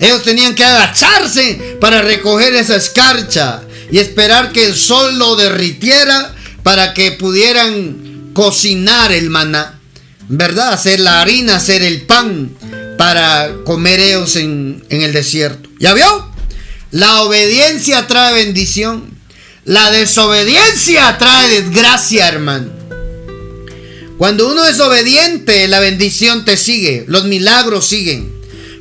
[0.00, 6.34] Ellos tenían que agacharse para recoger esa escarcha y esperar que el sol lo derritiera
[6.62, 9.78] para que pudieran cocinar el maná.
[10.28, 10.72] ¿Verdad?
[10.72, 12.50] Hacer la harina, hacer el pan
[12.96, 15.68] para comer ellos en, el desierto.
[15.78, 16.30] ¿Ya vio?
[16.92, 19.18] La obediencia trae bendición.
[19.64, 22.70] La desobediencia trae desgracia, hermano.
[24.16, 28.39] Cuando uno es obediente, la bendición te sigue, los milagros siguen.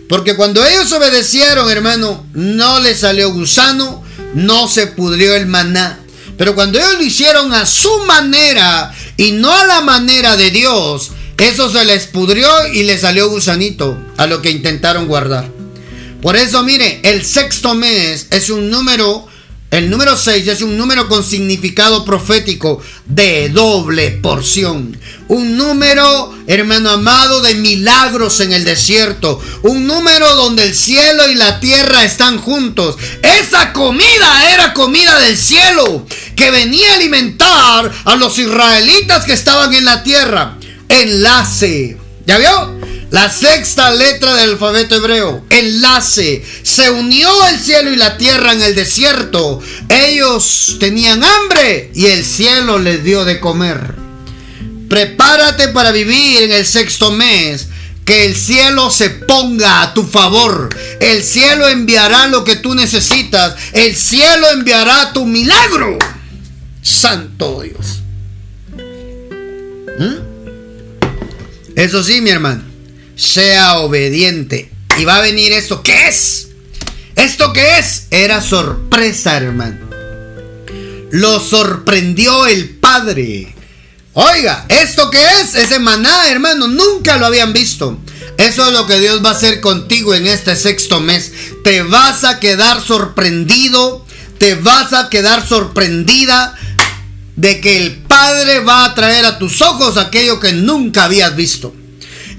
[0.09, 5.99] Porque cuando ellos obedecieron, hermano, no les salió gusano, no se pudrió el maná.
[6.35, 11.11] Pero cuando ellos lo hicieron a su manera y no a la manera de Dios,
[11.37, 15.47] eso se les pudrió y les salió gusanito a lo que intentaron guardar.
[16.23, 19.27] Por eso, mire, el sexto mes es un número
[19.71, 24.97] el número 6 es un número con significado profético de doble porción.
[25.27, 29.39] Un número, hermano amado, de milagros en el desierto.
[29.61, 32.97] Un número donde el cielo y la tierra están juntos.
[33.21, 36.03] Esa comida era comida del cielo
[36.35, 40.57] que venía a alimentar a los israelitas que estaban en la tierra.
[40.87, 41.98] Enlace.
[42.29, 42.79] ¿Ya vio?
[43.09, 46.45] La sexta letra del alfabeto hebreo, enlace.
[46.61, 49.59] Se unió el cielo y la tierra en el desierto.
[49.89, 53.95] Ellos tenían hambre y el cielo les dio de comer.
[54.87, 57.69] Prepárate para vivir en el sexto mes
[58.05, 60.69] que el cielo se ponga a tu favor.
[60.99, 63.55] El cielo enviará lo que tú necesitas.
[63.73, 65.97] El cielo enviará tu milagro.
[66.83, 68.03] Santo Dios.
[69.97, 70.28] ¿Mm?
[71.79, 72.61] Eso sí, mi hermano.
[73.15, 74.69] Sea obediente.
[74.97, 75.81] Y va a venir esto.
[75.81, 76.49] ¿Qué es?
[77.15, 78.07] ¿Esto qué es?
[78.11, 79.89] Era sorpresa, hermano.
[81.11, 83.55] Lo sorprendió el Padre.
[84.11, 85.55] Oiga, ¿esto qué es?
[85.55, 87.97] Ese maná, hermano, nunca lo habían visto.
[88.37, 91.31] Eso es lo que Dios va a hacer contigo en este sexto mes.
[91.63, 94.05] Te vas a quedar sorprendido,
[94.37, 96.57] te vas a quedar sorprendida
[97.39, 101.73] de que el Padre va a traer a tus ojos aquello que nunca habías visto.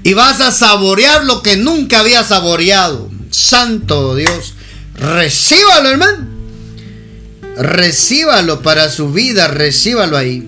[0.03, 3.09] Y vas a saborear lo que nunca habías saboreado.
[3.31, 4.53] Santo Dios,
[4.93, 6.27] recíbalo, hermano.
[7.57, 10.47] Recíbalo para su vida, recíbalo ahí.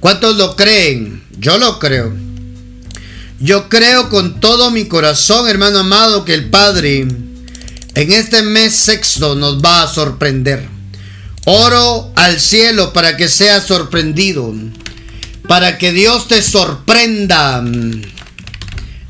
[0.00, 1.22] ¿Cuántos lo creen?
[1.38, 2.12] Yo lo creo.
[3.38, 7.06] Yo creo con todo mi corazón, hermano amado, que el Padre
[7.94, 10.73] en este mes sexto nos va a sorprender.
[11.46, 14.54] Oro al cielo para que seas sorprendido.
[15.46, 17.62] Para que Dios te sorprenda,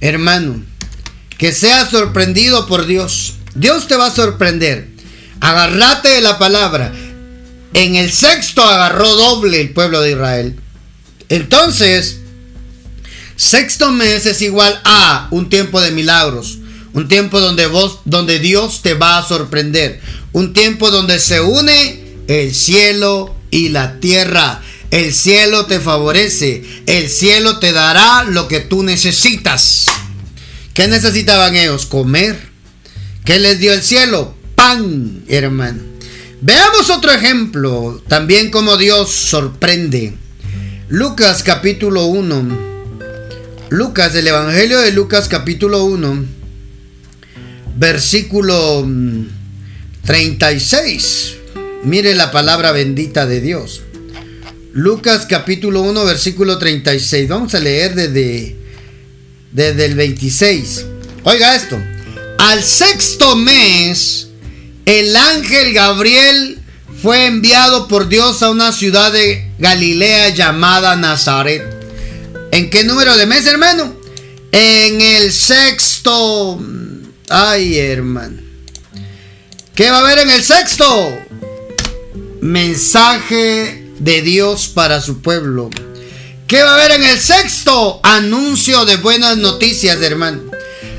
[0.01, 0.65] hermano.
[1.39, 3.35] Que seas sorprendido por Dios.
[3.55, 4.89] Dios te va a sorprender.
[5.41, 6.93] Agárrate de la palabra.
[7.73, 10.57] En el sexto agarró doble el pueblo de Israel.
[11.29, 12.19] Entonces,
[13.37, 16.59] sexto mes es igual a un tiempo de milagros,
[16.93, 20.01] un tiempo donde vos, donde Dios te va a sorprender,
[20.33, 24.63] un tiempo donde se une el cielo y la tierra.
[24.91, 29.87] El cielo te favorece, el cielo te dará lo que tú necesitas.
[30.73, 31.87] ¿Qué necesitaban ellos?
[31.87, 32.39] Comer.
[33.25, 34.35] ¿Qué les dio el cielo?
[34.55, 35.83] Pan, hermano.
[36.41, 40.15] Veamos otro ejemplo, también como Dios sorprende.
[40.89, 42.75] Lucas capítulo 1.
[43.71, 46.25] Lucas, el Evangelio de Lucas capítulo 1,
[47.77, 48.87] versículo
[50.05, 51.37] 36.
[51.85, 53.83] Mire la palabra bendita de Dios.
[54.73, 57.29] Lucas capítulo 1, versículo 36.
[57.29, 58.57] Vamos a leer desde,
[59.53, 60.87] desde el 26.
[61.25, 61.79] Oiga esto.
[62.39, 64.29] Al sexto mes,
[64.87, 66.59] el ángel Gabriel
[67.03, 71.63] fue enviado por Dios a una ciudad de Galilea llamada Nazaret.
[72.51, 73.95] ¿En qué número de mes, hermano?
[74.53, 76.59] En el sexto.
[77.29, 78.41] Ay, hermano.
[79.75, 81.19] ¿Qué va a haber en el sexto?
[82.45, 85.71] Mensaje de Dios para su pueblo.
[86.47, 88.01] ¿Qué va a haber en el sexto?
[88.03, 90.43] Anuncio de buenas noticias, hermano.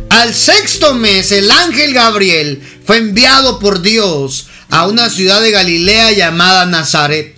[0.10, 6.14] Al sexto mes, el ángel Gabriel fue enviado por Dios a una ciudad de Galilea
[6.14, 7.36] llamada Nazaret.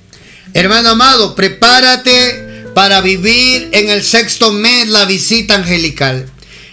[0.54, 6.28] Hermano amado, prepárate para vivir en el sexto mes la visita angelical.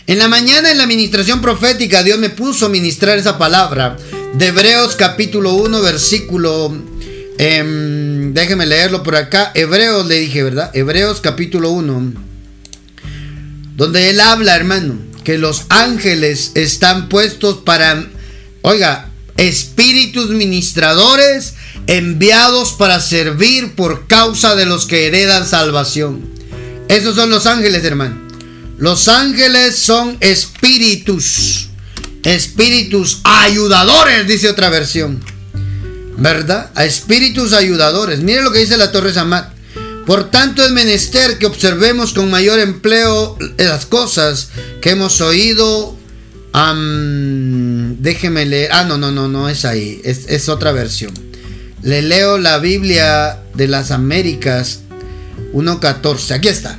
[0.06, 3.96] En la mañana en la administración profética Dios me puso a ministrar esa palabra
[4.34, 6.93] de Hebreos capítulo 1 versículo...
[7.38, 9.50] Em, déjeme leerlo por acá.
[9.54, 10.70] Hebreos le dije, ¿verdad?
[10.74, 12.12] Hebreos capítulo 1.
[13.76, 18.06] Donde él habla, hermano, que los ángeles están puestos para...
[18.62, 21.54] Oiga, espíritus ministradores
[21.86, 26.22] enviados para servir por causa de los que heredan salvación.
[26.88, 28.22] Esos son los ángeles, hermano.
[28.78, 31.68] Los ángeles son espíritus,
[32.22, 35.33] espíritus ayudadores, dice otra versión.
[36.16, 36.70] ¿Verdad?
[36.74, 38.20] A espíritus ayudadores.
[38.20, 39.52] Mire lo que dice la Torre Samat.
[40.06, 44.50] Por tanto es menester que observemos con mayor empleo las cosas
[44.82, 45.96] que hemos oído
[47.98, 48.70] déjeme leer.
[48.72, 50.00] Ah, no, no, no, no es ahí.
[50.04, 51.12] Es, es otra versión.
[51.82, 54.80] Le leo la Biblia de las Américas
[55.52, 56.32] 1.14.
[56.32, 56.78] Aquí está.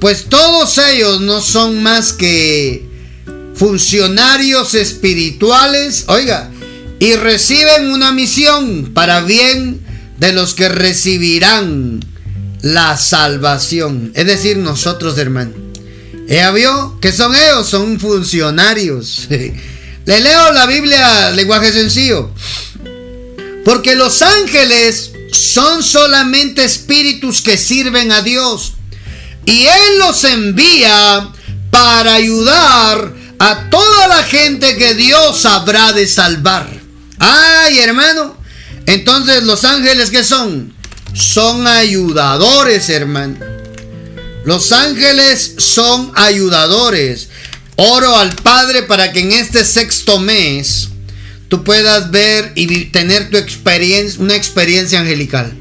[0.00, 2.86] Pues todos ellos no son más que
[3.54, 6.04] funcionarios espirituales.
[6.08, 6.50] Oiga,
[6.98, 9.80] y reciben una misión para bien
[10.18, 12.00] de los que recibirán
[12.62, 14.12] la salvación.
[14.14, 15.52] Es decir, nosotros, hermano.
[16.28, 19.28] Ella vio que son ellos, son funcionarios.
[20.06, 22.30] Le leo la Biblia, lenguaje sencillo.
[23.64, 28.74] Porque los ángeles son solamente espíritus que sirven a Dios.
[29.44, 31.32] Y Él los envía
[31.70, 36.75] para ayudar a toda la gente que Dios habrá de salvar.
[37.18, 38.36] Ay, hermano.
[38.86, 40.72] Entonces los ángeles que son?
[41.12, 43.36] Son ayudadores, hermano.
[44.44, 47.28] Los ángeles son ayudadores.
[47.76, 50.88] Oro al Padre para que en este sexto mes
[51.48, 55.52] tú puedas ver y tener tu experiencia, una experiencia angelical.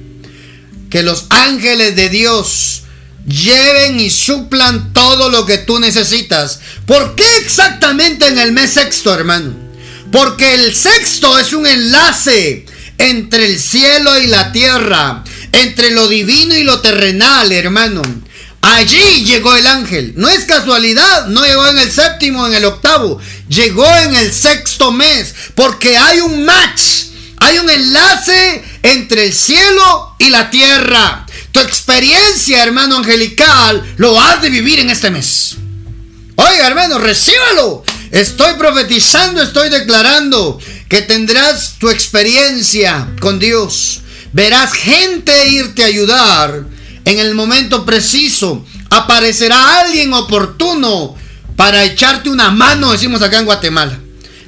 [0.89, 2.83] Que los ángeles de Dios
[3.27, 6.59] lleven y suplan todo lo que tú necesitas.
[6.85, 9.64] ¿Por qué exactamente en el mes sexto, hermano?
[10.11, 12.65] Porque el sexto es un enlace
[12.97, 18.01] entre el cielo y la tierra, entre lo divino y lo terrenal, hermano.
[18.61, 20.13] Allí llegó el ángel.
[20.15, 24.91] No es casualidad, no llegó en el séptimo, en el octavo, llegó en el sexto
[24.91, 26.81] mes, porque hay un match,
[27.37, 31.25] hay un enlace entre el cielo y la tierra.
[31.51, 35.55] Tu experiencia, hermano angelical, lo has de vivir en este mes.
[36.35, 37.83] Oiga, hermano, recíbalo.
[38.11, 44.01] Estoy profetizando, estoy declarando que tendrás tu experiencia con Dios.
[44.33, 46.65] Verás gente irte a ayudar
[47.05, 48.65] en el momento preciso.
[48.89, 51.15] Aparecerá alguien oportuno
[51.55, 53.99] para echarte una mano, decimos acá en Guatemala.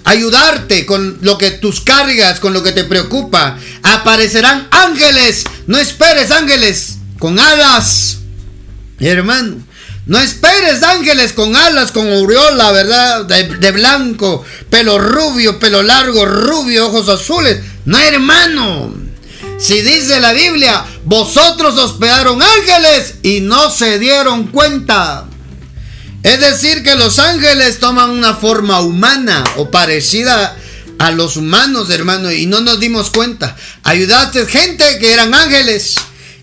[0.03, 3.57] Ayudarte con lo que tus cargas, con lo que te preocupa.
[3.83, 5.43] Aparecerán ángeles.
[5.67, 8.19] No esperes ángeles con alas.
[8.99, 9.66] Hermano,
[10.07, 13.25] no esperes ángeles con alas, con aureola, ¿verdad?
[13.25, 17.59] De, blanco, pelo rubio, pelo largo, rubio, ojos azules.
[17.85, 18.93] No, hermano.
[19.59, 25.25] Si dice la Biblia, vosotros hospedaron ángeles y no se dieron cuenta.
[26.23, 30.55] Es decir, que los ángeles toman una forma humana o parecida
[30.99, 33.57] a los humanos, hermano, y no nos dimos cuenta.
[33.83, 35.95] Ayudaste gente que eran ángeles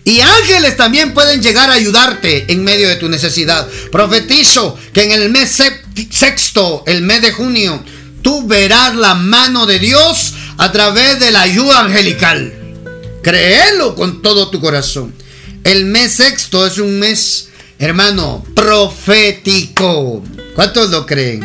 [0.05, 3.67] y ángeles también pueden llegar a ayudarte en medio de tu necesidad.
[3.91, 5.59] Profetizo que en el mes
[6.11, 7.83] sexto, el mes de junio,
[8.21, 12.53] tú verás la mano de Dios a través de la ayuda angelical.
[13.23, 15.11] Créelo con todo tu corazón.
[15.63, 17.49] El mes sexto es un mes,
[17.79, 20.23] hermano, profético.
[20.53, 21.43] ¿Cuántos lo creen?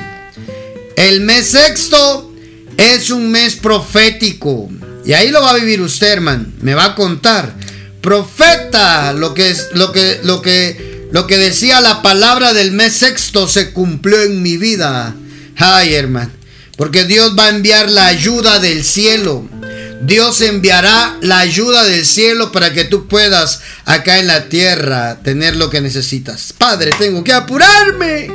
[0.96, 2.30] El mes sexto
[2.76, 4.68] es un mes profético.
[5.06, 6.44] Y ahí lo va a vivir usted, hermano.
[6.60, 7.54] Me va a contar
[8.00, 12.94] profeta, lo que es lo que lo que lo que decía la palabra del mes
[12.94, 15.14] sexto se cumplió en mi vida.
[15.56, 16.30] Ay, hermano,
[16.76, 19.48] porque Dios va a enviar la ayuda del cielo.
[20.02, 25.56] Dios enviará la ayuda del cielo para que tú puedas acá en la tierra tener
[25.56, 26.54] lo que necesitas.
[26.56, 28.30] Padre, tengo que apurarme.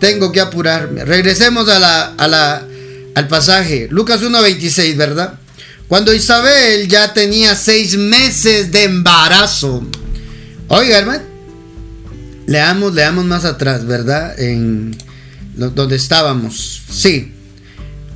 [0.00, 1.04] Tengo que apurarme.
[1.04, 2.66] Regresemos a la, a la,
[3.14, 3.86] al pasaje.
[3.90, 5.38] Lucas 1.26, ¿verdad?
[5.88, 9.82] Cuando Isabel ya tenía seis meses de embarazo.
[10.68, 11.24] Oiga, hermano.
[12.46, 14.38] Leamos, leamos más atrás, ¿verdad?
[14.38, 14.96] En
[15.54, 16.82] donde estábamos.
[16.92, 17.32] Sí.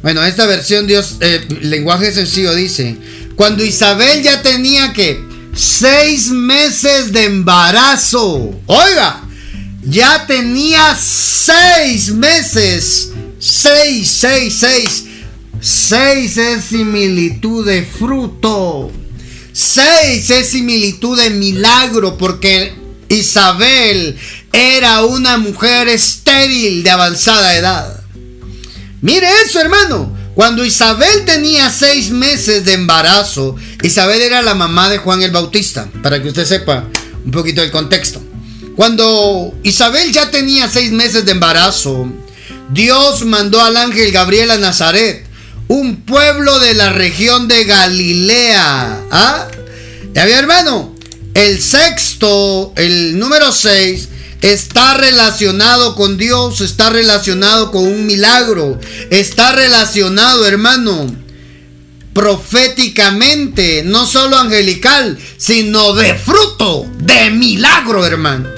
[0.03, 2.97] Bueno, esta versión Dios, eh, lenguaje sencillo dice,
[3.37, 5.23] cuando Isabel ya tenía que
[5.55, 8.61] seis meses de embarazo.
[8.67, 9.23] Oiga,
[9.83, 13.11] ya tenía seis meses.
[13.39, 15.05] Seis, seis, seis
[15.63, 18.91] Seis es similitud de fruto.
[19.53, 22.73] Seis es similitud de milagro porque
[23.09, 24.19] Isabel
[24.53, 28.03] era una mujer estéril de avanzada edad.
[29.03, 30.19] Mire eso, hermano.
[30.35, 33.55] Cuando Isabel tenía seis meses de embarazo,
[33.85, 36.89] Isabel era la mamá de Juan el Bautista, para que usted sepa
[37.25, 38.21] un poquito el contexto.
[38.75, 42.11] Cuando Isabel ya tenía seis meses de embarazo,
[42.71, 45.31] Dios mandó al ángel Gabriel a Nazaret
[45.69, 49.01] un pueblo de la región de Galilea.
[49.11, 49.49] ¿Ah?
[50.15, 50.95] Ya vi, hermano.
[51.35, 54.09] El sexto, el número seis,
[54.43, 58.79] está relacionado con Dios, está relacionado con un milagro,
[59.11, 61.07] está relacionado, hermano,
[62.13, 68.49] proféticamente, no solo angelical, sino de fruto, de milagro, hermano.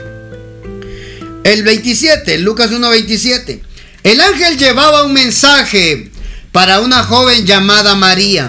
[1.45, 3.61] El 27, Lucas 1:27.
[4.03, 6.11] El ángel llevaba un mensaje
[6.55, 8.49] para una joven llamada María.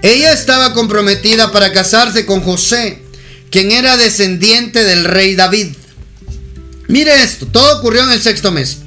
[0.00, 3.02] Ella estaba comprometida para casarse con José,
[3.50, 5.74] quien era descendiente del rey David.
[6.88, 8.78] Mire esto, todo ocurrió en el sexto mes.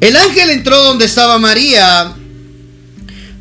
[0.00, 2.16] El ángel entró donde estaba María,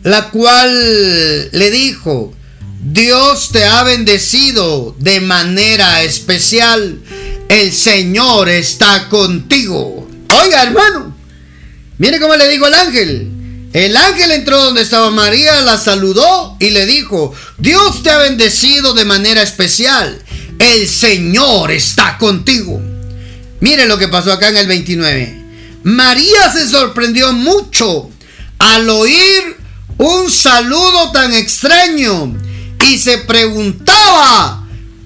[0.03, 2.31] la cual le dijo,
[2.83, 6.99] Dios te ha bendecido de manera especial,
[7.49, 10.07] el Señor está contigo.
[10.43, 11.15] Oiga hermano,
[11.97, 13.38] mire cómo le dijo el ángel,
[13.73, 18.93] el ángel entró donde estaba María, la saludó y le dijo, Dios te ha bendecido
[18.93, 20.21] de manera especial.
[20.57, 22.81] El Señor está contigo.
[23.59, 25.39] Mire lo que pasó acá en el 29.
[25.83, 28.09] María se sorprendió mucho
[28.57, 29.57] al oír
[29.97, 32.35] un saludo tan extraño
[32.87, 34.65] y se preguntaba,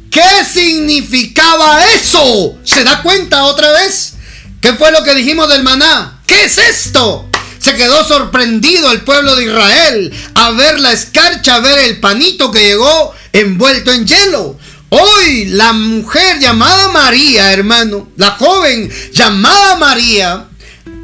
[0.10, 2.58] ¿qué significaba eso?
[2.64, 4.14] ¿Se da cuenta otra vez?
[4.62, 6.22] ¿Qué fue lo que dijimos del maná?
[6.26, 7.30] ¿Qué es esto?
[7.64, 12.52] Se quedó sorprendido el pueblo de Israel a ver la escarcha, a ver el panito
[12.52, 14.58] que llegó envuelto en hielo.
[14.90, 20.50] Hoy la mujer llamada María, hermano, la joven llamada María,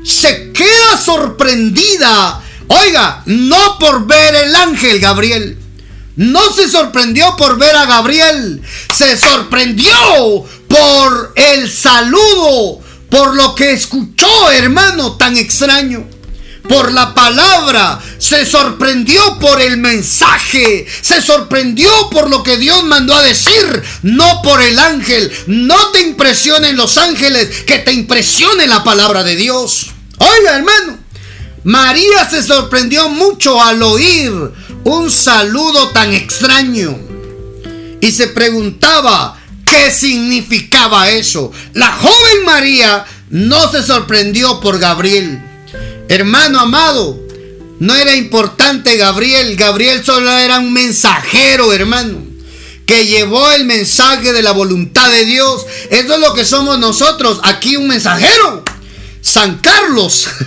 [0.03, 2.41] se queda sorprendida.
[2.67, 5.57] Oiga, no por ver el ángel Gabriel.
[6.17, 8.61] No se sorprendió por ver a Gabriel.
[8.93, 9.95] Se sorprendió
[10.67, 16.18] por el saludo, por lo que escuchó, hermano, tan extraño
[16.69, 23.15] por la palabra, se sorprendió por el mensaje, se sorprendió por lo que Dios mandó
[23.15, 25.31] a decir, no por el ángel.
[25.47, 29.87] No te impresionen los ángeles, que te impresione la palabra de Dios.
[30.19, 30.99] Oiga, hermano,
[31.63, 34.31] María se sorprendió mucho al oír
[34.83, 36.99] un saludo tan extraño
[37.99, 41.51] y se preguntaba qué significaba eso.
[41.73, 45.48] La joven María no se sorprendió por Gabriel
[46.09, 47.19] Hermano amado,
[47.79, 49.55] no era importante Gabriel.
[49.55, 52.17] Gabriel solo era un mensajero, hermano.
[52.87, 55.67] Que llevó el mensaje de la voluntad de Dios.
[55.91, 57.39] Eso es lo que somos nosotros.
[57.43, 58.63] Aquí un mensajero.
[59.21, 60.27] San Carlos.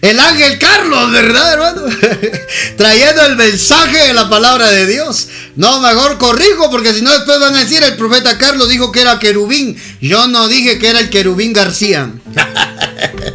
[0.00, 1.82] El ángel Carlos, ¿verdad, hermano?
[2.76, 5.28] Trayendo el mensaje de la palabra de Dios.
[5.56, 9.00] No, mejor corrijo, porque si no después van a decir el profeta Carlos dijo que
[9.00, 9.80] era querubín.
[10.00, 12.10] Yo no dije que era el querubín García.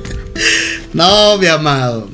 [0.94, 2.10] No, mi amado.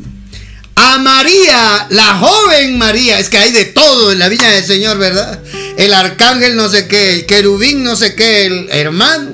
[0.75, 4.97] A María, la joven María, es que hay de todo en la viña del Señor,
[4.97, 5.39] ¿verdad?
[5.77, 9.31] El arcángel no sé qué, el querubín no sé qué, el hermano.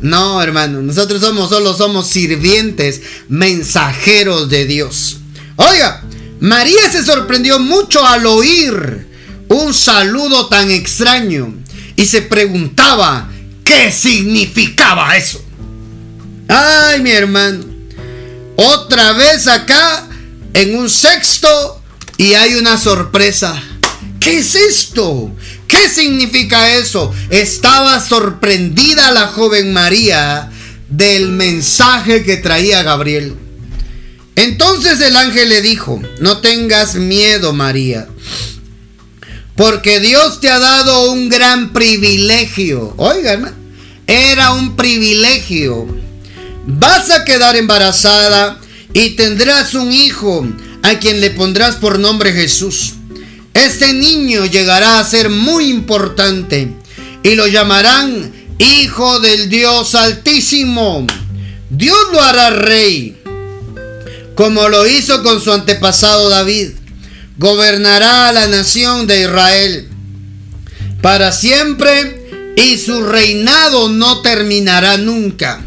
[0.00, 5.18] No, hermano, nosotros somos solo somos sirvientes, mensajeros de Dios.
[5.56, 6.02] Oiga,
[6.40, 9.06] María se sorprendió mucho al oír
[9.48, 11.52] un saludo tan extraño
[11.96, 13.30] y se preguntaba
[13.62, 15.44] qué significaba eso.
[16.48, 17.69] Ay, mi hermano,
[18.56, 20.08] otra vez acá
[20.54, 21.80] en un sexto
[22.16, 23.60] y hay una sorpresa.
[24.18, 25.32] ¿Qué es esto?
[25.66, 27.12] ¿Qué significa eso?
[27.30, 30.50] Estaba sorprendida la joven María
[30.88, 33.36] del mensaje que traía Gabriel.
[34.36, 38.08] Entonces el ángel le dijo, no tengas miedo María,
[39.56, 42.94] porque Dios te ha dado un gran privilegio.
[42.96, 43.54] Oigan,
[44.06, 45.99] era un privilegio
[46.66, 48.60] vas a quedar embarazada
[48.92, 50.46] y tendrás un hijo
[50.82, 52.94] a quien le pondrás por nombre Jesús.
[53.54, 56.72] Este niño llegará a ser muy importante
[57.22, 61.06] y lo llamarán Hijo del Dios Altísimo.
[61.70, 63.16] Dios lo hará rey,
[64.34, 66.70] como lo hizo con su antepasado David.
[67.38, 69.88] Gobernará a la nación de Israel
[71.00, 75.60] para siempre y su reinado no terminará nunca.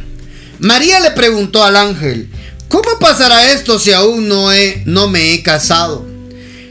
[0.59, 2.29] María le preguntó al ángel,
[2.67, 6.05] ¿cómo pasará esto si aún no, he, no me he casado?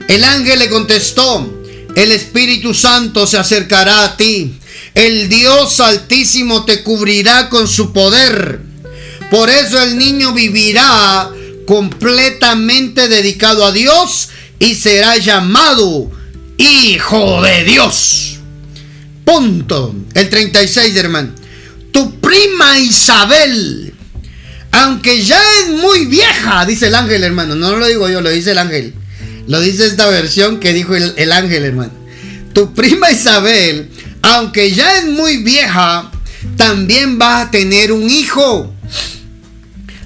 [0.09, 1.63] El ángel le contestó,
[1.95, 4.55] el Espíritu Santo se acercará a ti,
[4.95, 8.61] el Dios Altísimo te cubrirá con su poder.
[9.31, 11.31] Por eso el niño vivirá
[11.67, 14.29] completamente dedicado a Dios
[14.59, 16.11] y será llamado
[16.59, 18.39] Hijo de Dios.
[19.25, 19.95] Punto.
[20.15, 21.42] El 36, hermano
[21.93, 23.95] tu prima Isabel,
[24.73, 27.55] aunque ya es muy vieja, dice el ángel, hermano.
[27.55, 28.95] No lo digo yo, lo dice el ángel.
[29.47, 31.93] Lo dice esta versión que dijo el, el ángel, hermano.
[32.53, 33.91] Tu prima Isabel,
[34.23, 36.11] aunque ya es muy vieja,
[36.57, 38.75] también va a tener un hijo.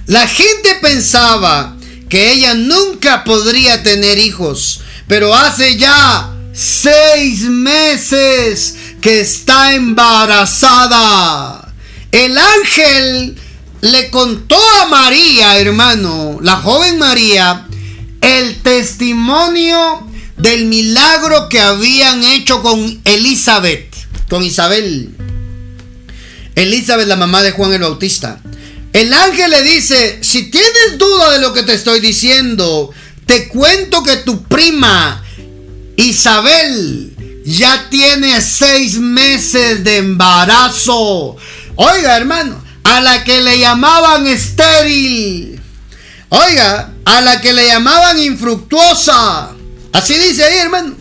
[0.05, 1.77] La gente pensaba
[2.09, 11.66] que ella nunca podría tener hijos, pero hace ya seis meses que está embarazada.
[12.11, 13.35] El ángel
[13.81, 17.67] le contó a María, hermano, la joven María,
[18.21, 23.93] el testimonio del milagro que habían hecho con Elizabeth,
[24.29, 25.09] con Isabel.
[26.55, 28.39] Elizabeth, la mamá de Juan el Bautista.
[28.93, 32.91] El ángel le dice, si tienes duda de lo que te estoy diciendo,
[33.25, 35.23] te cuento que tu prima
[35.97, 37.13] Isabel
[37.45, 41.35] ya tiene seis meses de embarazo.
[41.77, 45.61] Oiga, hermano, a la que le llamaban estéril.
[46.29, 49.51] Oiga, a la que le llamaban infructuosa.
[49.93, 50.95] Así dice ahí, hermano.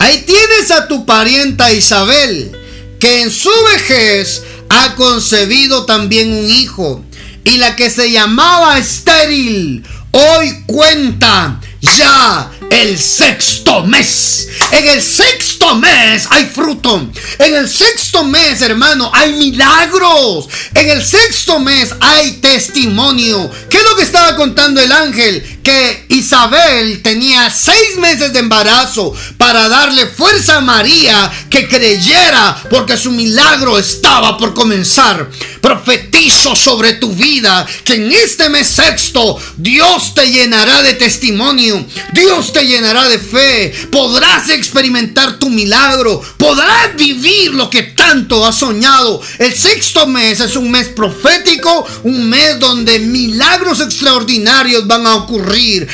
[0.00, 2.50] Ahí tienes a tu parienta Isabel,
[2.98, 7.04] que en su vejez ha concebido también un hijo.
[7.44, 14.48] Y la que se llamaba estéril, hoy cuenta ya el sexto mes.
[14.72, 17.10] En el sexto mes hay fruto.
[17.38, 20.48] En el sexto mes, hermano, hay milagros.
[20.74, 23.50] En el sexto mes hay testimonio.
[23.68, 25.60] ¿Qué es lo que estaba contando el ángel?
[25.62, 32.96] que Isabel tenía seis meses de embarazo para darle fuerza a María que creyera porque
[32.96, 35.28] su milagro estaba por comenzar.
[35.60, 42.52] Profetizo sobre tu vida que en este mes sexto Dios te llenará de testimonio, Dios
[42.52, 49.20] te llenará de fe, podrás experimentar tu milagro, podrás vivir lo que tanto has soñado.
[49.38, 55.86] El sexto mes es un mes profético, un mes donde milagros extraordinarios van a ocurrir.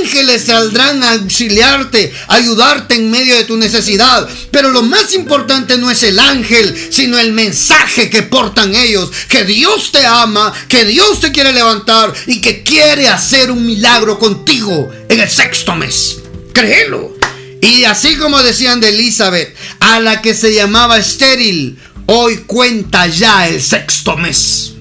[0.00, 4.28] Ángeles saldrán a auxiliarte, ayudarte en medio de tu necesidad.
[4.50, 9.10] Pero lo más importante no es el ángel, sino el mensaje que portan ellos.
[9.28, 14.18] Que Dios te ama, que Dios te quiere levantar y que quiere hacer un milagro
[14.18, 16.18] contigo en el sexto mes.
[16.52, 17.16] Créelo.
[17.60, 23.48] Y así como decían de Elizabeth, a la que se llamaba estéril, hoy cuenta ya
[23.48, 24.72] el sexto mes.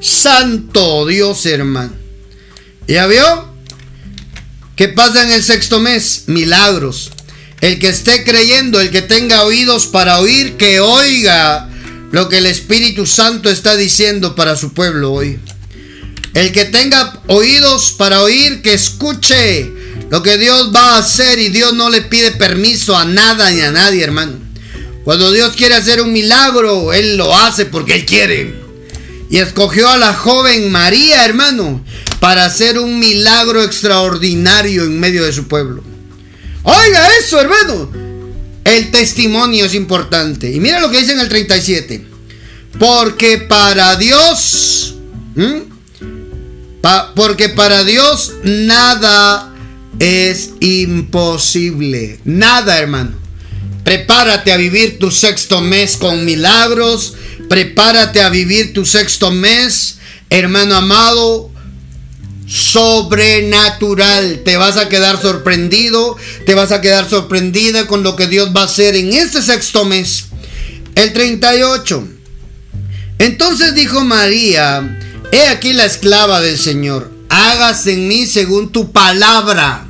[0.00, 1.92] Santo Dios, hermano.
[2.88, 3.52] ¿Ya vio?
[4.76, 6.24] ¿Qué pasa en el sexto mes?
[6.26, 7.12] Milagros.
[7.60, 11.68] El que esté creyendo, el que tenga oídos para oír, que oiga
[12.10, 15.38] lo que el Espíritu Santo está diciendo para su pueblo hoy.
[16.34, 19.70] El que tenga oídos para oír, que escuche
[20.10, 23.60] lo que Dios va a hacer y Dios no le pide permiso a nada ni
[23.60, 24.34] a nadie, hermano.
[25.04, 28.54] Cuando Dios quiere hacer un milagro, Él lo hace porque Él quiere.
[29.30, 31.84] Y escogió a la joven María, hermano,
[32.20, 35.82] para hacer un milagro extraordinario en medio de su pueblo.
[36.62, 37.90] Oiga eso, hermano.
[38.64, 40.52] El testimonio es importante.
[40.52, 42.06] Y mira lo que dice en el 37.
[42.78, 44.94] Porque para Dios,
[47.14, 49.52] porque para Dios nada
[49.98, 52.20] es imposible.
[52.24, 53.22] Nada, hermano.
[53.84, 57.14] Prepárate a vivir tu sexto mes con milagros,
[57.52, 59.98] Prepárate a vivir tu sexto mes,
[60.30, 61.50] hermano amado,
[62.46, 64.40] sobrenatural.
[64.42, 66.16] Te vas a quedar sorprendido,
[66.46, 69.84] te vas a quedar sorprendida con lo que Dios va a hacer en este sexto
[69.84, 70.28] mes.
[70.94, 72.08] El 38.
[73.18, 74.98] Entonces dijo María,
[75.32, 79.86] he aquí la esclava del Señor, hágase en mí según tu palabra.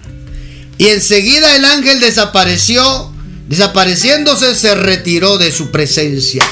[0.79, 3.13] Y enseguida el ángel desapareció,
[3.49, 6.45] desapareciéndose se retiró de su presencia.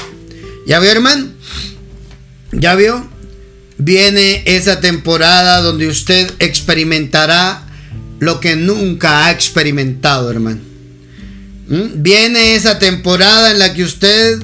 [0.67, 1.27] ¿Ya vio, hermano?
[2.51, 3.09] ¿Ya vio?
[3.77, 7.67] Viene esa temporada donde usted experimentará
[8.19, 10.61] lo que nunca ha experimentado, hermano.
[11.67, 12.03] ¿Mm?
[12.03, 14.43] Viene esa temporada en la que usted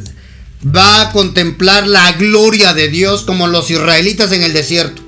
[0.66, 5.02] va a contemplar la gloria de Dios como los israelitas en el desierto.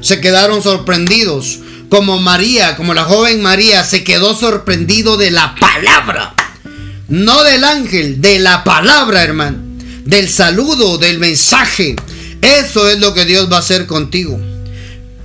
[0.00, 6.34] Se quedaron sorprendidos, como María, como la joven María, se quedó sorprendido de la palabra.
[7.08, 9.68] No del ángel, de la palabra, hermano
[10.08, 11.94] del saludo, del mensaje.
[12.40, 14.40] Eso es lo que Dios va a hacer contigo.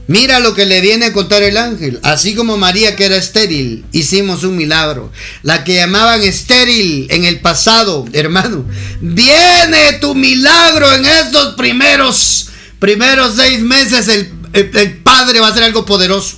[0.08, 2.00] Mira lo que le viene a contar el ángel.
[2.04, 5.12] Así como María que era estéril, hicimos un milagro.
[5.44, 8.66] La que llamaban estéril en el pasado, hermano.
[9.00, 12.50] Viene tu milagro en estos primeros,
[12.80, 14.08] primeros seis meses.
[14.10, 16.38] El, el Padre va a hacer algo poderoso.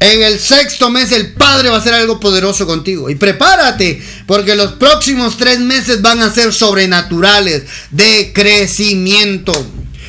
[0.00, 3.08] En el sexto mes el Padre va a hacer algo poderoso contigo.
[3.10, 9.52] Y prepárate, porque los próximos tres meses van a ser sobrenaturales de crecimiento.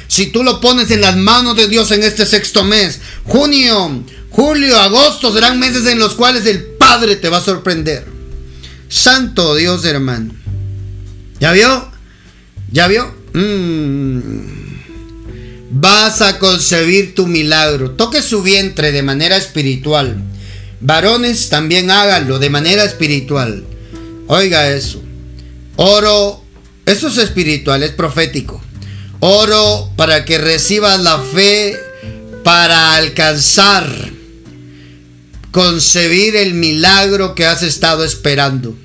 [0.07, 4.79] Si tú lo pones en las manos de Dios en este sexto mes, junio, julio,
[4.79, 8.05] agosto serán meses en los cuales el Padre te va a sorprender.
[8.89, 10.33] Santo Dios, hermano.
[11.39, 11.91] ¿Ya vio?
[12.71, 13.13] ¿Ya vio?
[13.33, 14.55] Mmm
[15.77, 17.91] vas a concebir tu milagro.
[17.91, 20.15] Toque su vientre de manera espiritual.
[20.79, 23.63] Varones también háganlo de manera espiritual.
[24.27, 25.01] Oiga eso.
[25.75, 26.41] Oro,
[26.85, 28.61] eso es espiritual, es profético.
[29.25, 31.75] Oro para que recibas la fe
[32.43, 33.87] para alcanzar,
[35.51, 38.75] concebir el milagro que has estado esperando.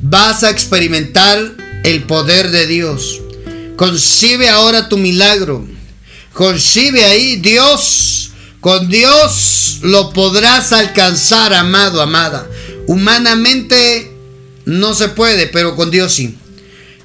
[0.00, 1.38] Vas a experimentar
[1.84, 3.20] el poder de Dios.
[3.76, 5.66] Concibe ahora tu milagro
[6.32, 8.30] concibe ahí Dios.
[8.60, 12.46] Con Dios lo podrás alcanzar, amado, amada.
[12.86, 14.12] Humanamente
[14.66, 16.36] no se puede, pero con Dios sí.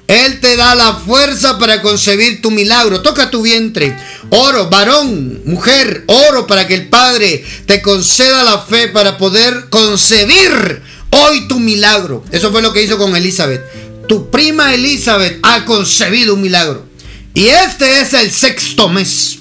[0.08, 3.02] Él te da la fuerza para concebir tu milagro.
[3.02, 3.96] Toca tu vientre.
[4.30, 10.82] Oro, varón, mujer, oro para que el Padre te conceda la fe para poder concebir
[11.10, 12.24] hoy tu milagro.
[12.30, 13.62] Eso fue lo que hizo con Elizabeth.
[14.06, 16.86] Tu prima Elizabeth ha concebido un milagro.
[17.34, 19.38] Y este es el sexto mes.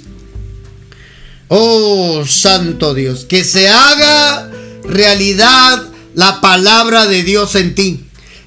[1.47, 4.49] Oh, santo Dios, que se haga
[4.83, 5.83] realidad
[6.15, 8.04] la palabra de Dios en ti.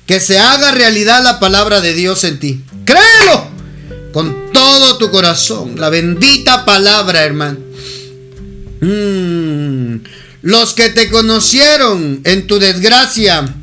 [0.09, 2.65] Que se haga realidad la palabra de Dios en ti.
[2.87, 3.47] Créelo
[4.13, 5.79] con todo tu corazón.
[5.79, 7.59] La bendita palabra, hermano.
[8.81, 9.97] Mm.
[10.43, 13.55] Los que te conocieron en tu desgracia.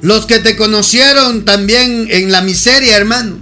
[0.00, 3.36] Los que te conocieron también en la miseria, hermano.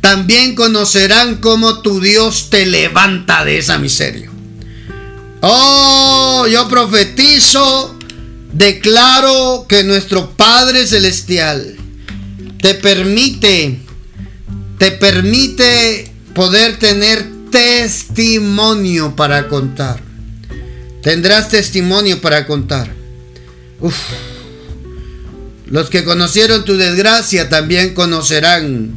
[0.00, 4.30] También conocerán cómo tu Dios te levanta de esa miseria.
[5.40, 7.97] Oh, yo profetizo,
[8.52, 11.76] declaro que nuestro Padre Celestial
[12.60, 13.78] te permite,
[14.78, 20.00] te permite poder tener testimonio para contar.
[21.02, 22.92] Tendrás testimonio para contar.
[25.66, 28.94] Los que conocieron tu desgracia también conocerán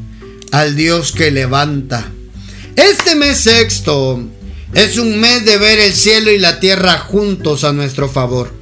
[0.52, 2.10] al Dios que levanta.
[2.76, 4.22] Este mes sexto
[4.74, 8.61] es un mes de ver el cielo y la tierra juntos a nuestro favor.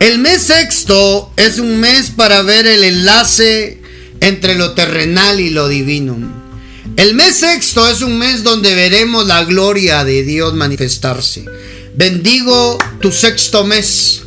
[0.00, 3.80] El mes sexto es un mes para ver el enlace
[4.20, 6.16] entre lo terrenal y lo divino.
[6.96, 11.44] El mes sexto es un mes donde veremos la gloria de Dios manifestarse.
[11.96, 14.22] Bendigo tu sexto mes,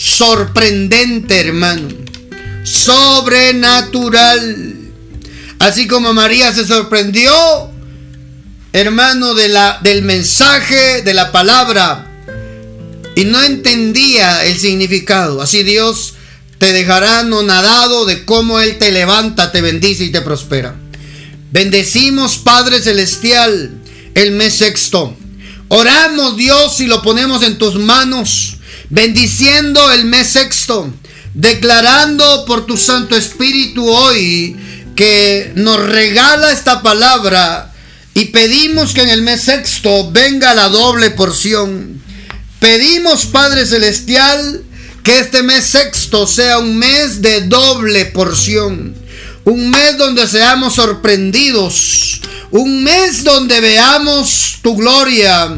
[0.04, 1.88] Sorprendente, hermano.
[2.66, 4.76] Sobrenatural.
[5.60, 7.32] Así como María se sorprendió,
[8.74, 12.06] hermano, del mensaje, de la palabra,
[13.16, 15.42] y no entendía el significado.
[15.42, 16.16] Así Dios
[16.58, 20.76] te dejará nadado de cómo Él te levanta, te bendice y te prospera.
[21.52, 23.72] Bendecimos, Padre Celestial,
[24.16, 25.16] el mes sexto.
[25.70, 28.58] Oramos, Dios, y lo ponemos en tus manos,
[28.90, 30.94] bendiciendo el mes sexto,
[31.34, 34.56] declarando por tu Santo Espíritu hoy
[34.96, 37.74] que nos regala esta palabra
[38.14, 42.02] y pedimos que en el mes sexto venga la doble porción.
[42.60, 44.64] Pedimos, Padre Celestial,
[45.04, 48.96] que este mes sexto sea un mes de doble porción.
[49.46, 52.22] Un mes donde seamos sorprendidos.
[52.52, 55.58] Un mes donde veamos tu gloria.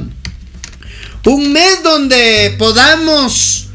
[1.25, 3.65] Un mes donde podamos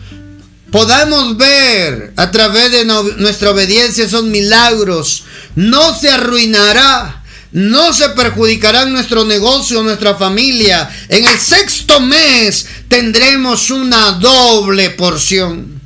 [0.70, 5.24] podamos ver a través de nuestra obediencia esos milagros,
[5.56, 10.88] no se arruinará, no se perjudicará nuestro negocio, nuestra familia.
[11.08, 15.80] En el sexto mes tendremos una doble porción.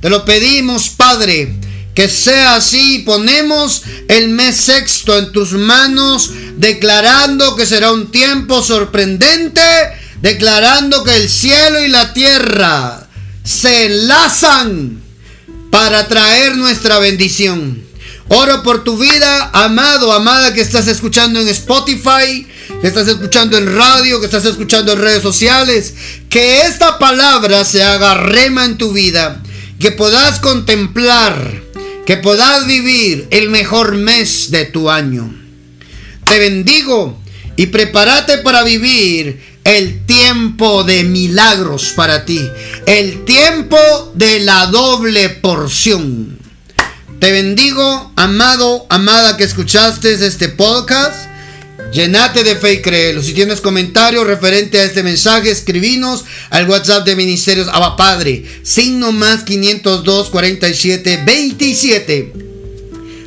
[0.00, 1.54] Te lo pedimos, Padre,
[1.94, 3.04] que sea así.
[3.06, 9.62] Ponemos el mes sexto en tus manos, declarando que será un tiempo sorprendente,
[10.24, 13.06] declarando que el cielo y la tierra
[13.42, 15.02] se enlazan
[15.70, 17.84] para traer nuestra bendición.
[18.28, 22.46] Oro por tu vida, amado, amada que estás escuchando en Spotify,
[22.80, 25.92] que estás escuchando en radio, que estás escuchando en redes sociales.
[26.30, 29.42] Que esta palabra se haga rema en tu vida,
[29.78, 31.62] que puedas contemplar,
[32.06, 35.38] que puedas vivir el mejor mes de tu año.
[36.24, 37.20] Te bendigo
[37.56, 42.48] y prepárate para vivir el tiempo de milagros para ti,
[42.86, 43.78] el tiempo
[44.14, 46.38] de la doble porción.
[47.18, 51.16] Te bendigo, amado, amada que escuchaste este podcast.
[51.92, 53.22] Llenate de fe y créelo.
[53.22, 58.44] Si tienes comentarios referente a este mensaje, escribinos al WhatsApp de Ministerios Abba Padre.
[58.62, 62.53] Signo más 502 47 27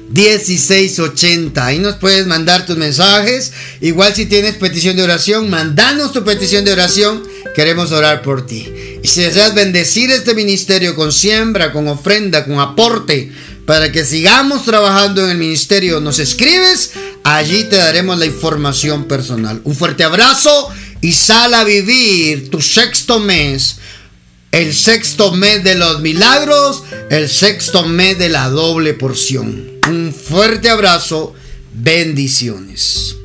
[0.09, 1.65] 1680.
[1.65, 3.51] Ahí nos puedes mandar tus mensajes.
[3.81, 7.23] Igual si tienes petición de oración, mandanos tu petición de oración.
[7.55, 8.67] Queremos orar por ti.
[9.03, 13.31] Y si deseas bendecir este ministerio con siembra, con ofrenda, con aporte,
[13.65, 16.91] para que sigamos trabajando en el ministerio, nos escribes,
[17.23, 19.59] allí te daremos la información personal.
[19.65, 20.69] Un fuerte abrazo
[21.01, 23.77] y sal a vivir tu sexto mes,
[24.53, 29.76] el sexto mes de los milagros, el sexto mes de la doble porción.
[29.89, 31.33] Un fuerte abrazo,
[31.73, 33.15] bendiciones.